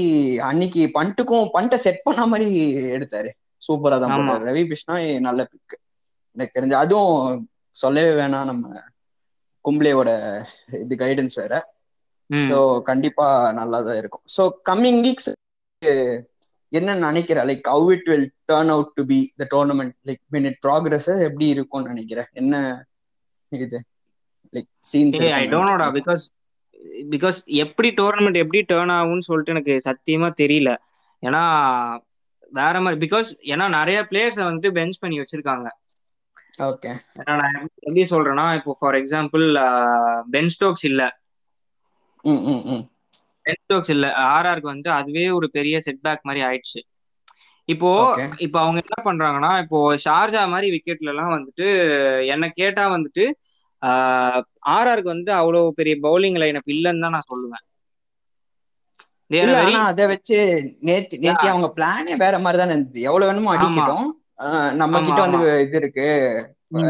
அன்னைக்கு 0.49 0.81
பண்ட்டுக்கும் 0.97 1.49
பண்ட்டை 1.55 1.77
செட் 1.85 2.03
பண்ண 2.05 2.21
மாதிரி 2.33 2.47
எடுத்தாரு. 2.95 3.31
சூப்பரா 3.61 3.97
தான். 4.01 4.13
போட்டாரு. 4.17 4.43
ரவி 4.49 4.63
பிஷ்னாய் 4.69 5.07
நல்ல 5.27 5.41
பிக் 5.51 5.75
எனக்கு 6.35 6.55
தெரிஞ்சு 6.57 6.75
அதுவும் 6.83 7.41
சொல்லவே 7.75 8.11
வேணாம் 8.19 8.49
நம்ம 8.51 8.65
கும்ப்ளேவோட 9.65 10.09
இது 10.83 10.95
கைடன்ஸ் 11.03 11.35
வேற. 11.41 11.53
ஸோ 12.49 12.57
கண்டிப்பா 12.89 13.25
நல்லா 13.59 13.79
தான் 13.87 13.99
இருக்கும். 14.01 14.23
ஸோ 14.35 14.41
கம்மிங் 14.69 15.01
வீக்ஸ் 15.05 15.29
என்ன 16.72 16.96
நினைக்கிறேன் 16.98 17.48
like 17.50 17.65
how 17.74 17.88
it 17.96 18.10
will 18.12 18.28
turn 18.52 18.72
out 18.74 18.91
to 18.98 19.04
be 19.06 19.20
the 19.38 19.48
tournament 19.56 19.96
like 20.10 20.22
mean 20.36 20.48
it 20.50 20.60
progress 20.67 21.10
எப்படி 21.28 21.48
இருக்கும்னு 21.56 21.91
நினைக்கிறேன் 21.94 22.30
என்ன 22.34 22.56
இது 23.52 23.80
லைக் 24.54 24.70
சீன்ஸ் 24.91 25.20
ஐ 25.39 25.44
டோன்ட் 25.54 25.72
நோடா 25.72 25.88
பிகாஸ் 26.00 26.24
பிகாஸ் 27.15 27.39
எப்படி 27.63 27.89
டோர்னமெண்ட் 28.00 28.41
எப்படி 28.44 28.62
டேர்ன் 28.72 28.94
ஆகும்னு 29.00 29.28
சொல்லிட்டு 29.30 29.54
எனக்கு 29.56 29.74
சத்தியமா 29.88 30.30
தெரியல. 30.41 30.72
ஏன்னா 31.24 31.41
வேற 32.52 32.76
மாதிரி 32.84 32.98
பிகாஸ் 33.06 33.30
ஏன்னா 33.54 33.65
நிறைய 33.78 34.00
பிளேயர்ஸை 34.10 34.44
வந்து 34.44 34.67
பெஞ்ச் 34.78 35.02
பண்ணி 35.02 35.17
வச்சிருக்காங்க. 35.22 35.67
ஓகே 36.70 36.91
ஏன்னா 37.20 37.34
நான் 37.41 37.58
எப்படி 37.86 38.04
சொல்றேன்னா 38.13 38.46
இப்போ 38.60 38.72
ஃபார் 38.80 38.98
எக்ஸாம்பிள் 39.02 39.46
பென் 40.36 40.52
ஸ்டோக்ஸ் 40.56 40.86
இல்ல. 40.91 41.02
ம் 43.41 43.60
ம் 43.60 43.60
ம் 43.60 43.60
பென் 43.60 43.62
ஸ்டோக்ஸ் 43.62 43.91
இல்ல 43.93 44.06
ஆர்ஆருக்கு 44.30 44.73
வந்து 44.73 44.89
அதுவே 44.97 45.25
ஒரு 45.38 45.47
பெரிய 45.58 45.75
செட்பேக் 45.86 46.27
மாதிரி 46.27 46.41
ஆயிடுச்சு. 46.47 46.80
இப்போ. 47.69 47.91
இப்போ 48.45 48.58
அவங்க 48.63 48.80
என்ன 48.84 48.97
பண்றாங்கன்னா 49.08 49.51
இப்போ 49.63 49.77
ஷார்ஜா 50.06 50.41
மாதிரி 50.54 50.67
விக்கெட்ல 50.75 51.12
எல்லாம் 51.13 51.34
வந்துட்டு 51.36 51.67
என்ன 52.34 52.45
கேட்டா 52.60 52.84
வந்துட்டு 52.95 53.25
ஆர்ஆருக்கு 54.73 55.13
வந்து 55.13 55.32
அவ்வளவு 55.38 55.77
பெரிய 55.80 55.95
பவுலிங் 56.04 56.39
லைனப் 56.41 56.71
இல்லைன்னு 56.73 57.04
தான் 57.06 57.15
நான் 57.15 57.30
சொல்லுவேன். 57.30 57.65
அதை 59.89 60.06
வச்சு 60.12 60.38
நேத்தி 60.88 61.15
நேத்தி 61.19 61.47
அவங்க 61.49 61.67
பிளானே 61.77 62.13
வேற 62.23 62.36
மாதிரி 62.39 62.60
தானே 62.62 62.73
இருந்தது. 62.73 63.01
எவ்வளவு 63.10 63.30
வேணுமோ 63.30 63.51
அடிக்கட்டும். 63.56 64.08
நம்ம 64.82 65.01
கிட்ட 65.01 65.19
வந்து. 65.25 65.38
இது 65.65 65.77
இருக்கு. 65.82 66.08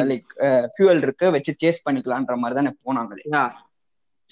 லைக் 0.10 0.30
ஃபியூவல் 0.72 1.04
இருக்கு 1.06 1.28
வச்சு 1.36 1.52
சேஸ் 1.62 1.86
பண்ணிக்கலான்ற 1.86 2.36
மாதிரி 2.42 2.58
தானே 2.60 2.72
போனாங்களே. 2.82 3.26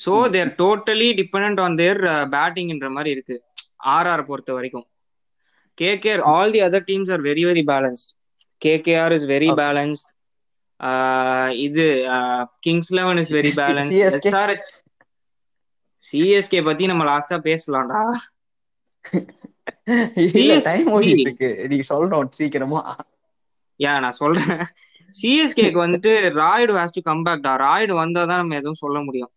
So 0.04 0.14
their 0.36 0.52
totally 0.62 1.10
depend 1.22 1.60
on 1.66 1.78
their 1.82 2.00
பேட்டிங்ன்ற 2.36 2.90
மாதிரி 2.98 3.12
இருக்கு. 3.16 3.38
ஆர்ஆர் 3.96 4.28
பொறுத்த 4.30 4.52
வரைக்கும். 4.58 4.88
KKR 5.78 6.24
all 6.36 6.54
the 6.56 6.62
other 6.68 6.88
teams 6.92 7.12
are 7.16 7.24
very 7.30 7.44
very 7.50 7.64
balanced 7.74 8.12
KKR 8.66 9.16
is 9.18 9.28
very. 9.34 9.50
Balanced 9.62 10.10
இது 11.68 11.86
Kings 12.66 12.92
Eleven 13.00 13.20
is 13.24 13.34
very 13.38 13.52
balance 13.62 13.92
CSK 16.04 16.60
பத்தி 16.68 16.84
நம்ம 16.92 17.06
லாஸ்டா 17.10 17.38
பேசலாம்டா. 17.48 18.02
இல்ல 20.38 20.54
CSK 20.54 20.68
டைம் 20.70 20.88
ஓடிட்டு 20.96 21.26
இருக்கு 21.26 21.50
நீ 21.72 21.78
சொல்லணும் 21.90 22.32
சீக்கிரமா. 22.40 22.82
ஏன் 23.80 24.02
நான் 24.06 24.20
சொல்றேன். 24.22 24.62
சிஎஸ்கேக்கு 25.16 25.80
வந்துட்டு 25.84 26.12
Rayudu 26.40 26.74
has 26.80 26.96
to 26.98 27.02
come 27.10 27.24
back 27.28 27.44
டா. 27.48 27.54
ராய்டு 27.66 27.94
வந்தா 28.02 28.24
தான் 28.32 28.42
நம்ம 28.44 28.58
எதுவும் 28.62 28.82
சொல்ல 28.84 28.98
முடியும். 29.08 29.32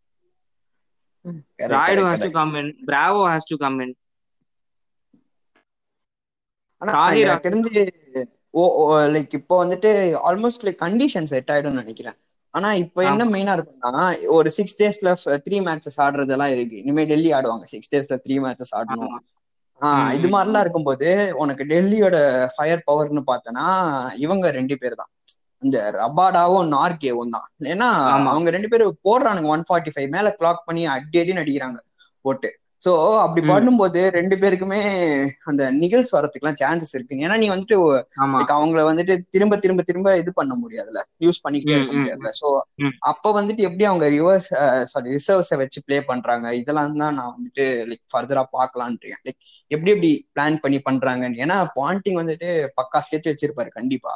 Rayudu 1.72 2.02
has 2.08 2.22
to. 2.22 2.30
Come 2.38 2.54
in 2.60 2.70
Bravo 2.88 3.22
has 3.32 3.50
to 3.50 3.56
come 3.64 3.78
in 3.84 3.94
ஆனா 6.82 6.92
தெரிஞ்சு 7.46 7.82
ஓ 8.54 8.62
லைக் 9.14 9.34
இப்போ 9.38 9.54
வந்துட்டு 9.62 9.90
ஆல்மோஸ்ட் 10.28 10.64
லைக் 10.66 10.80
கண்டிஷன் 10.82 11.30
செட் 11.32 11.50
ஆயிடும்னு 11.54 11.82
நினைக்கிறேன். 11.82 12.16
ஆனா 12.54 12.68
இப்போ 12.82 13.00
என்ன 13.10 13.24
மெயினா 13.34 13.52
இருக்குன்னா 13.56 14.02
ஒரு 14.36 14.48
சிக்ஸ் 14.56 14.78
டேஸ்ல 14.80 15.10
த்ரீ 15.46 15.58
மேட்சஸ் 15.68 16.00
ஆடுறதெல்லாம் 16.04 16.52
இருக்கு. 16.54 16.76
இனிமே 16.82 17.04
டெல்லி 17.04 17.30
ஆடுவாங்க. 17.32 17.66
சிக்ஸ் 17.74 17.92
டேஸ்ல 17.94 18.16
த்ரீ 18.24 18.36
மேட்சஸ் 18.46 18.74
ஆடணும். 18.78 19.14
ஆஹ் 19.80 20.10
இது 20.16 20.28
மாதிரிலாம் 20.28 20.64
இருக்கும்போது 20.64 21.08
உனக்கு 21.42 21.64
டெல்லியோட 21.64 22.16
ஃபயர் 22.54 22.84
பவர்னு 22.88 23.22
பார்த்தனா 23.30 23.64
இவங்க 24.24 24.46
ரெண்டு 24.58 24.74
பேர் 24.82 25.00
தான். 25.00 25.10
இந்த 25.62 25.90
ரபாடாவும் 25.92 26.72
நார்கேவும் 26.76 27.34
தான். 27.36 27.46
ஏன்னா. 27.72 27.88
அவங்க 28.32 28.50
ரெண்டு 28.50 28.68
பேரும் 28.68 28.98
போடுறானுங்க 29.08 29.52
ஒன் 29.54 29.68
ஃபார்ட்டி 29.68 29.92
ஃபைவ் 29.94 30.08
மேல 30.08 30.34
கிளாக் 30.40 30.66
பண்ணி 30.66 30.86
அடி 30.86 31.20
அடின்னு 31.22 31.44
அடிக்கிறாங்க 31.44 31.80
போட்டு. 32.24 32.50
சோ 32.82 32.92
அப்படி. 33.24 33.42
பண்ணும்போது 33.50 34.00
ரெண்டு 34.10 34.36
பேருக்குமே 34.36 34.78
அந்த 35.44 35.70
நிகழ்ஸ் 35.70 36.10
வரதுக்குலாம் 36.16 36.56
சான்சஸ் 36.62 36.94
இருக்கு. 36.94 37.20
ஏன்னா 37.26 37.36
நீ 37.38 37.48
வந்துட்டு 37.48 37.76
அவங்கள 38.56 38.80
வந்துட்டு 38.88 39.14
திரும்ப 39.30 39.56
திரும்ப 39.56 39.82
திரும்ப 39.82 40.16
இது 40.18 40.32
பண்ண 40.32 40.54
முடியாதுல்ல. 40.54 41.02
யூஸ் 41.20 41.42
பண்ணிக்கிட்டே 41.44 41.76
இருக்க 41.76 41.92
முடியாதுல்ல. 41.98 42.32
சோ 42.40 42.48
ம். 42.76 42.94
அப்ப 43.10 43.32
வந்துட்டு 43.38 43.62
எப்படி 43.62 43.84
அவங்க 43.84 44.08
ரிவர்ஸ் 44.08 44.48
சாரி 44.84 45.14
ரிசர்வ்ஸை 45.16 45.56
வச்சு 45.56 45.84
ப்ளே 45.86 46.00
பண்றாங்க? 46.02 46.54
இதெல்லாம் 46.54 46.96
தான் 46.96 47.14
நான் 47.14 47.34
வந்துட்டு 47.36 47.66
லைக் 47.90 48.04
ஃபர்தரா 48.14 48.44
பாக்கலான்ட்டு 48.58 49.14
லைக் 49.26 49.40
எப்படி 49.70 49.90
எப்படி 49.90 50.10
பிளான் 50.34 50.56
பண்ணி 50.56 50.80
பண்றாங்கன்னு. 50.90 51.40
ஏன்னா 51.44 51.58
பாயிண்டிங் 51.78 52.20
வந்துட்டு 52.22 52.48
பக்கா 52.80 53.00
சேர்த்து 53.00 53.32
வச்சிருப்பாரு 53.32 53.68
கண்டிப்பா. 53.68 54.12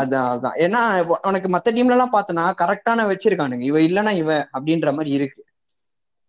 அதான் 0.00 0.28
அதான். 0.34 0.56
ஏன்னா 0.64 0.80
உனக்கு 1.28 1.48
மத்த 1.54 1.72
டீம்ல 1.76 1.96
எல்லாம் 1.96 2.14
பார்த்தனா 2.14 2.44
கரெக்டான 2.60 3.06
வச்சிருக்கானுங்க. 3.08 3.64
இவ 3.70 3.80
இல்லனா 3.88 4.12
இவ 4.22 4.30
அப்படின்ற 4.56 4.90
மாதிரி 4.96 5.10
இருக்கு. 5.18 5.42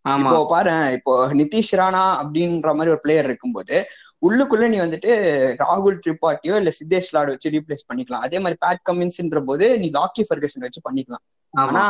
ஆமா. 0.05 0.19
இப்போ 0.21 0.39
பாரு 0.51 0.73
இப்போ 0.97 1.13
நிதிஷ் 1.41 1.73
ராணா 1.79 2.03
அப்படின்ற 2.21 2.69
மாதிரி 2.77 2.93
ஒரு 2.95 3.01
பிளேயர் 3.05 3.29
இருக்கும்போது 3.29 3.77
உள்ளுக்குள்ள 4.21 4.67
நீ 4.73 4.77
வந்துட்டு 4.83 5.11
ராகுல் 5.59 6.01
திரிபாட்டியோ 6.05 6.55
இல்ல 6.61 6.71
சித்தேஷ் 6.77 7.11
லாட் 7.15 7.31
வச்சு 7.33 7.53
ரீப்ளேஸ் 7.55 7.87
பண்ணிக்கலாம். 7.89 8.23
அதே 8.27 8.37
மாதிரி 8.43 8.57
பேட் 8.63 8.81
கமின்ஸ்ன்ற 8.89 9.41
போது 9.49 9.65
நீ 9.81 9.89
லாக்கி 9.97 10.23
ஃபர்கசன் 10.29 10.65
வச்சு 10.67 10.81
பண்ணிக்கலாம். 10.87 11.23
ஆனா 11.53 11.83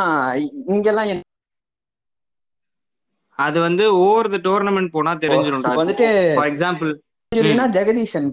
இங்கெல்லாம் 0.74 1.24
அது 3.40 3.58
வந்து 3.60 3.84
ஓவர் 4.04 4.32
த 4.34 4.38
டோர்னமெண்ட் 4.48 4.94
போனா 4.96 5.12
தெரிஞ்சிடும்டா 5.24 5.72
இப்ப 5.72 5.82
வந்துட்டு 5.82 6.08
ஃபார் 6.38 6.50
எக்ஸாம்பிள் 6.52 6.92
ஜெகதீஷன் 7.78 8.28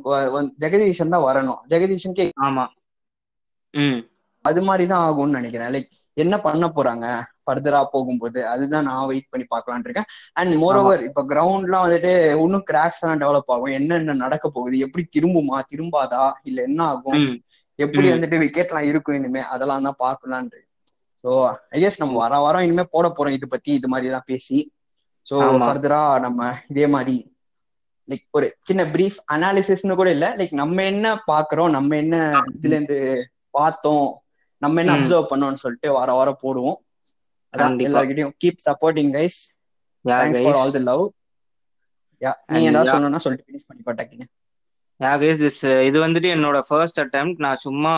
ஜெகதீஷன் 0.63 1.13
தான் 1.15 1.27
வரணும். 1.29 1.61
ஜெகதீஷனுக்கே 1.73 2.27
ஆமா. 2.47 2.65
அது 4.45 4.61
மாதிரி 4.63 4.85
தான் 4.87 5.05
ஆகும்னு 5.07 5.39
நினைக்கிறேன். 5.39 5.71
லைக் 5.75 5.91
என்ன 6.17 6.35
பண்ண 6.41 6.67
போறாங்க? 6.75 7.07
ஃபர்தரா 7.45 7.81
போகும்போது 7.93 8.41
அதுதான் 8.49 8.85
நான் 8.85 9.07
வெயிட் 9.07 9.31
பண்ணி 9.31 9.47
பார்க்கலாம்னு 9.51 9.87
இருக்கேன். 9.89 10.09
அண்ட் 10.37 10.55
மோரோவர் 10.57 11.01
இப்ப 11.09 11.25
கிரவுண்ட்லாம் 11.31 11.85
வந்துட்டு 11.87 12.13
இன்னும் 12.43 12.67
கிராக்ஸ் 12.71 13.03
எல்லாம் 13.03 13.23
டெவலப் 13.23 13.51
ஆகும். 13.55 13.73
என்னென்ன 13.79 14.17
நடக்க 14.23 14.49
போகுது? 14.49 14.79
எப்படி 14.79 15.05
திரும்புமா? 15.17 15.59
திரும்பாதா? 15.73 16.25
இல்ல 16.43 16.61
என்ன 16.63 16.81
ஆகும்? 16.93 17.19
எப்படி. 17.79 18.07
வந்துட்டு 18.15 18.43
விக்கெட்லாம் 18.43 18.89
இருக்கும் 18.91 19.19
இனிமே? 19.21 19.43
அதெல்லாம் 19.55 19.87
தான் 19.89 20.01
பார்க்கலான்ட்டு 20.05 20.61
ஸோ 21.25 21.33
ஐஎஸ் 21.77 22.01
நம்ம 22.01 22.15
வர 22.19 22.39
வாரம் 22.39 22.65
இனிமே 22.65 22.85
போட 22.91 23.07
போறோம் 23.09 23.37
இது 23.37 23.47
பத்தி 23.49 23.71
இது 23.73 23.89
மாதிரி 23.89 24.07
எல்லாம் 24.07 24.27
பேசி. 24.27 24.59
ஸோ. 25.27 25.37
ஃபர்தரா 25.63 26.01
நம்ம 26.21 26.41
இதே 26.73 26.87
மாதிரி 26.95 27.17
லைக் 28.09 28.25
ஒரு 28.31 28.47
சின்ன 28.63 28.83
பிரீஃப் 28.95 29.19
அனாலிசிஸ்னு 29.35 29.95
கூட 29.95 30.11
இல்ல. 30.11 30.27
லைக் 30.39 30.53
நம்ம 30.55 30.83
என்ன 30.85 31.07
பாக்குறோம் 31.31 31.71
நம்ம 31.71 31.97
என்ன 31.97 32.17
இதுல 32.57 32.77
இருந்து 32.77 32.99
பார்த்தோம். 33.55 34.09
நம்ம 34.63 34.81
என்ன. 34.83 34.95
அப்சர்வ் 34.97 35.31
பண்ணோம்னு 35.33 35.63
சொல்லிட்டு 35.65 35.89
வார 35.97 36.11
வாரம் 36.19 36.43
போடுவோம். 36.45 36.79
அதான். 37.55 37.77
எல்லார்கிட்டயும் 37.89 38.35
keep 38.43 38.65
supporting 38.67 39.13
guys 39.17 39.39
thanks 40.05 40.43
for 40.45 40.59
all 40.61 40.75
the 40.77 40.83
love 40.91 41.05
yeah 42.23 42.33
நீ 42.53 42.61
yeah. 42.67 42.85
சொல்லணும்னா 42.93 43.21
சொல்லிட்டு 43.25 43.49
finish 43.49 43.67
பண்ணி 43.69 43.83
பட்டாக்கிங்க 43.89 44.27
யா 45.01 45.13
கைஸ் 45.23 45.43
திஸ் 45.45 45.63
இது 45.89 45.99
வந்துட்டு 46.07 46.29
என்னோட 46.37 46.59
ஃபர்ஸ்ட் 46.69 47.01
attempt. 47.05 47.39
நான் 47.45 47.63
சும்மா 47.67 47.95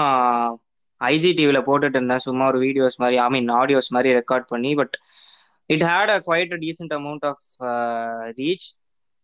ஐஜி 1.01 1.31
டிவில 1.39 1.59
போட்டுட்டு 1.67 1.99
இருந்தேன். 1.99 2.25
சும்மா 2.27 2.45
ஒரு 2.51 2.59
வீடியோஸ் 2.59 2.97
மாதிரி 3.03 3.17
ஐ 3.25 3.29
மீன் 3.35 3.51
ஆடியோஸ் 3.61 3.91
மாதிரி 3.95 4.11
ரெக்கார்ட் 4.19 4.47
பண்ணி 4.53 4.71
but 4.75 4.95
it 5.71 5.85
had 5.91 6.13
a 6.15 6.19
quite 6.27 6.55
a 6.57 6.59
decent 6.65 6.95
amount 6.99 7.25
of 7.31 7.45
reach 8.41 8.67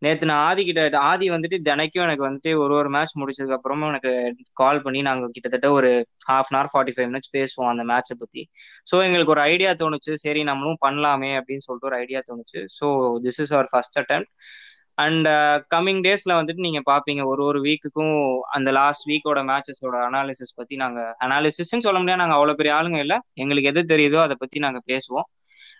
நேற்று 0.02 0.28
நான் 0.30 0.44
ஆதி 0.46 0.62
கிட்ட 0.64 0.80
ஆதி 1.08 1.26
வந்துட்டு 1.30 1.58
தினைக்கும் 1.68 2.04
எனக்கு 2.06 2.26
வந்துட்டு 2.26 2.52
ஒரு 2.62 2.72
ஒரு 2.78 2.88
மேட்ச் 2.90 3.14
முடிச்சதுக்கு 3.20 3.56
அப்புறமும் 3.58 3.90
எனக்கு 3.92 4.12
கால் 4.52 4.82
பண்ணி 4.82 5.00
நாங்கள் 5.08 5.32
கிட்டத்தட்ட 5.34 5.68
ஒரு 5.78 5.90
half 6.30 6.50
an 6.50 6.58
hour 6.58 6.70
forty 6.72 6.94
five 6.96 7.08
minutes 7.10 7.32
பேசுவோம் 7.36 7.70
அந்த 7.72 7.84
மேட்சை 7.92 8.16
பற்றி 8.18 8.42
ஸோ 8.90 8.96
எங்களுக்கு 9.06 9.34
ஒரு 9.36 9.42
ஐடியா 9.52 9.72
தோணுச்சு. 9.82 10.14
சரி 10.24 10.42
நம்மளும் 10.50 10.82
பண்ணலாமே 10.86 11.30
அப்படின்னு 11.40 11.66
சொல்லிட்டு 11.66 11.90
ஒரு 11.90 11.98
ஐடியா 12.02 12.22
தோணுச்சு. 12.30 12.60
So 12.78 12.86
this 13.26 13.40
is 13.44 13.54
our 13.56 13.70
first 13.72 13.98
attempt 14.02 14.26
and 14.98 15.28
coming 15.74 16.02
டேஸ்ல 16.06 16.32
வந்துட்டு 16.38 16.64
நீங்க 16.66 16.80
பாப்பீங்க 16.90 17.22
ஒரு 17.24 17.42
ஒரு 17.50 17.60
வீக்குக்கும் 17.60 18.16
அந்த 18.56 18.70
லாஸ்ட் 18.78 19.06
வீக்கோட 19.10 19.40
மேட்சஸோட 19.50 19.96
அனாலிசிஸ் 20.08 20.58
பத்தி 20.60 20.74
நாங்க 20.76 21.00
அனாலிசிஸ்ன்னு 21.26 21.86
சொல்ல 21.86 21.98
முடியாது. 22.00 22.22
நாங்க 22.22 22.36
அவ்வளவு 22.38 22.58
பெரிய 22.60 22.74
ஆளுங்க 22.78 22.98
இல்ல. 22.98 23.14
எங்களுக்கு 23.34 23.70
எது 23.72 23.82
தெரியுதோ 23.94 24.20
அதை 24.26 24.36
பத்தி 24.40 24.58
நாங்க 24.58 24.80
பேசுவோம். 24.92 25.26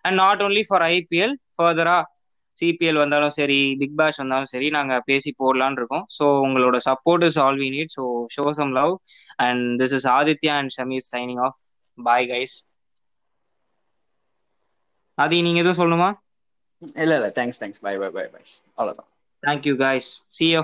And 0.02 0.16
not 0.16 0.42
only 0.42 0.62
for 0.68 0.84
IPL 0.92 1.34
ஃபர்தரா 1.56 1.98
சிபிஎல் 2.62 3.00
வந்தாலும் 3.00 3.34
சரி 3.36 3.58
பிக் 3.80 3.96
பேஷ் 3.96 4.20
வந்தாலும் 4.20 4.50
சரி 4.52 4.68
நாங்க 4.70 4.94
பேசி 5.06 5.30
போடலான்னு 5.38 5.80
இருக்கோம். 5.80 6.04
ஸோ 6.16 6.26
உங்களோட 6.46 6.76
support 6.88 7.24
is 7.28 7.38
all 7.38 7.58
we 7.58 7.68
need 7.70 7.94
so 7.96 8.04
show 8.36 8.44
some 8.60 8.72
love 8.72 8.92
and 9.46 9.64
this 9.82 9.96
is 9.98 10.08
Aditya 10.16 10.54
and 10.60 10.74
Shameer 10.76 11.06
signing 11.12 11.42
off 11.48 11.60
bye 11.98 12.28
guys 12.32 12.56
Adhi 15.18 15.38
நீங்க 15.42 15.60
எதுவும் 15.62 15.80
சொல்லணுமா? 15.80 16.10
இல்ல 16.96 17.12
இல்ல. 17.18 17.28
Thanks 17.36 17.60
thanks 17.60 17.82
bye 17.84 17.94
bye 17.96 18.10
bye 18.10 18.26
bye 18.28 18.42
அவ்வளவுதான். 18.72 19.08
Thank you 19.42 19.74
guys 19.80 20.08
see 20.36 20.46
you 20.48 20.62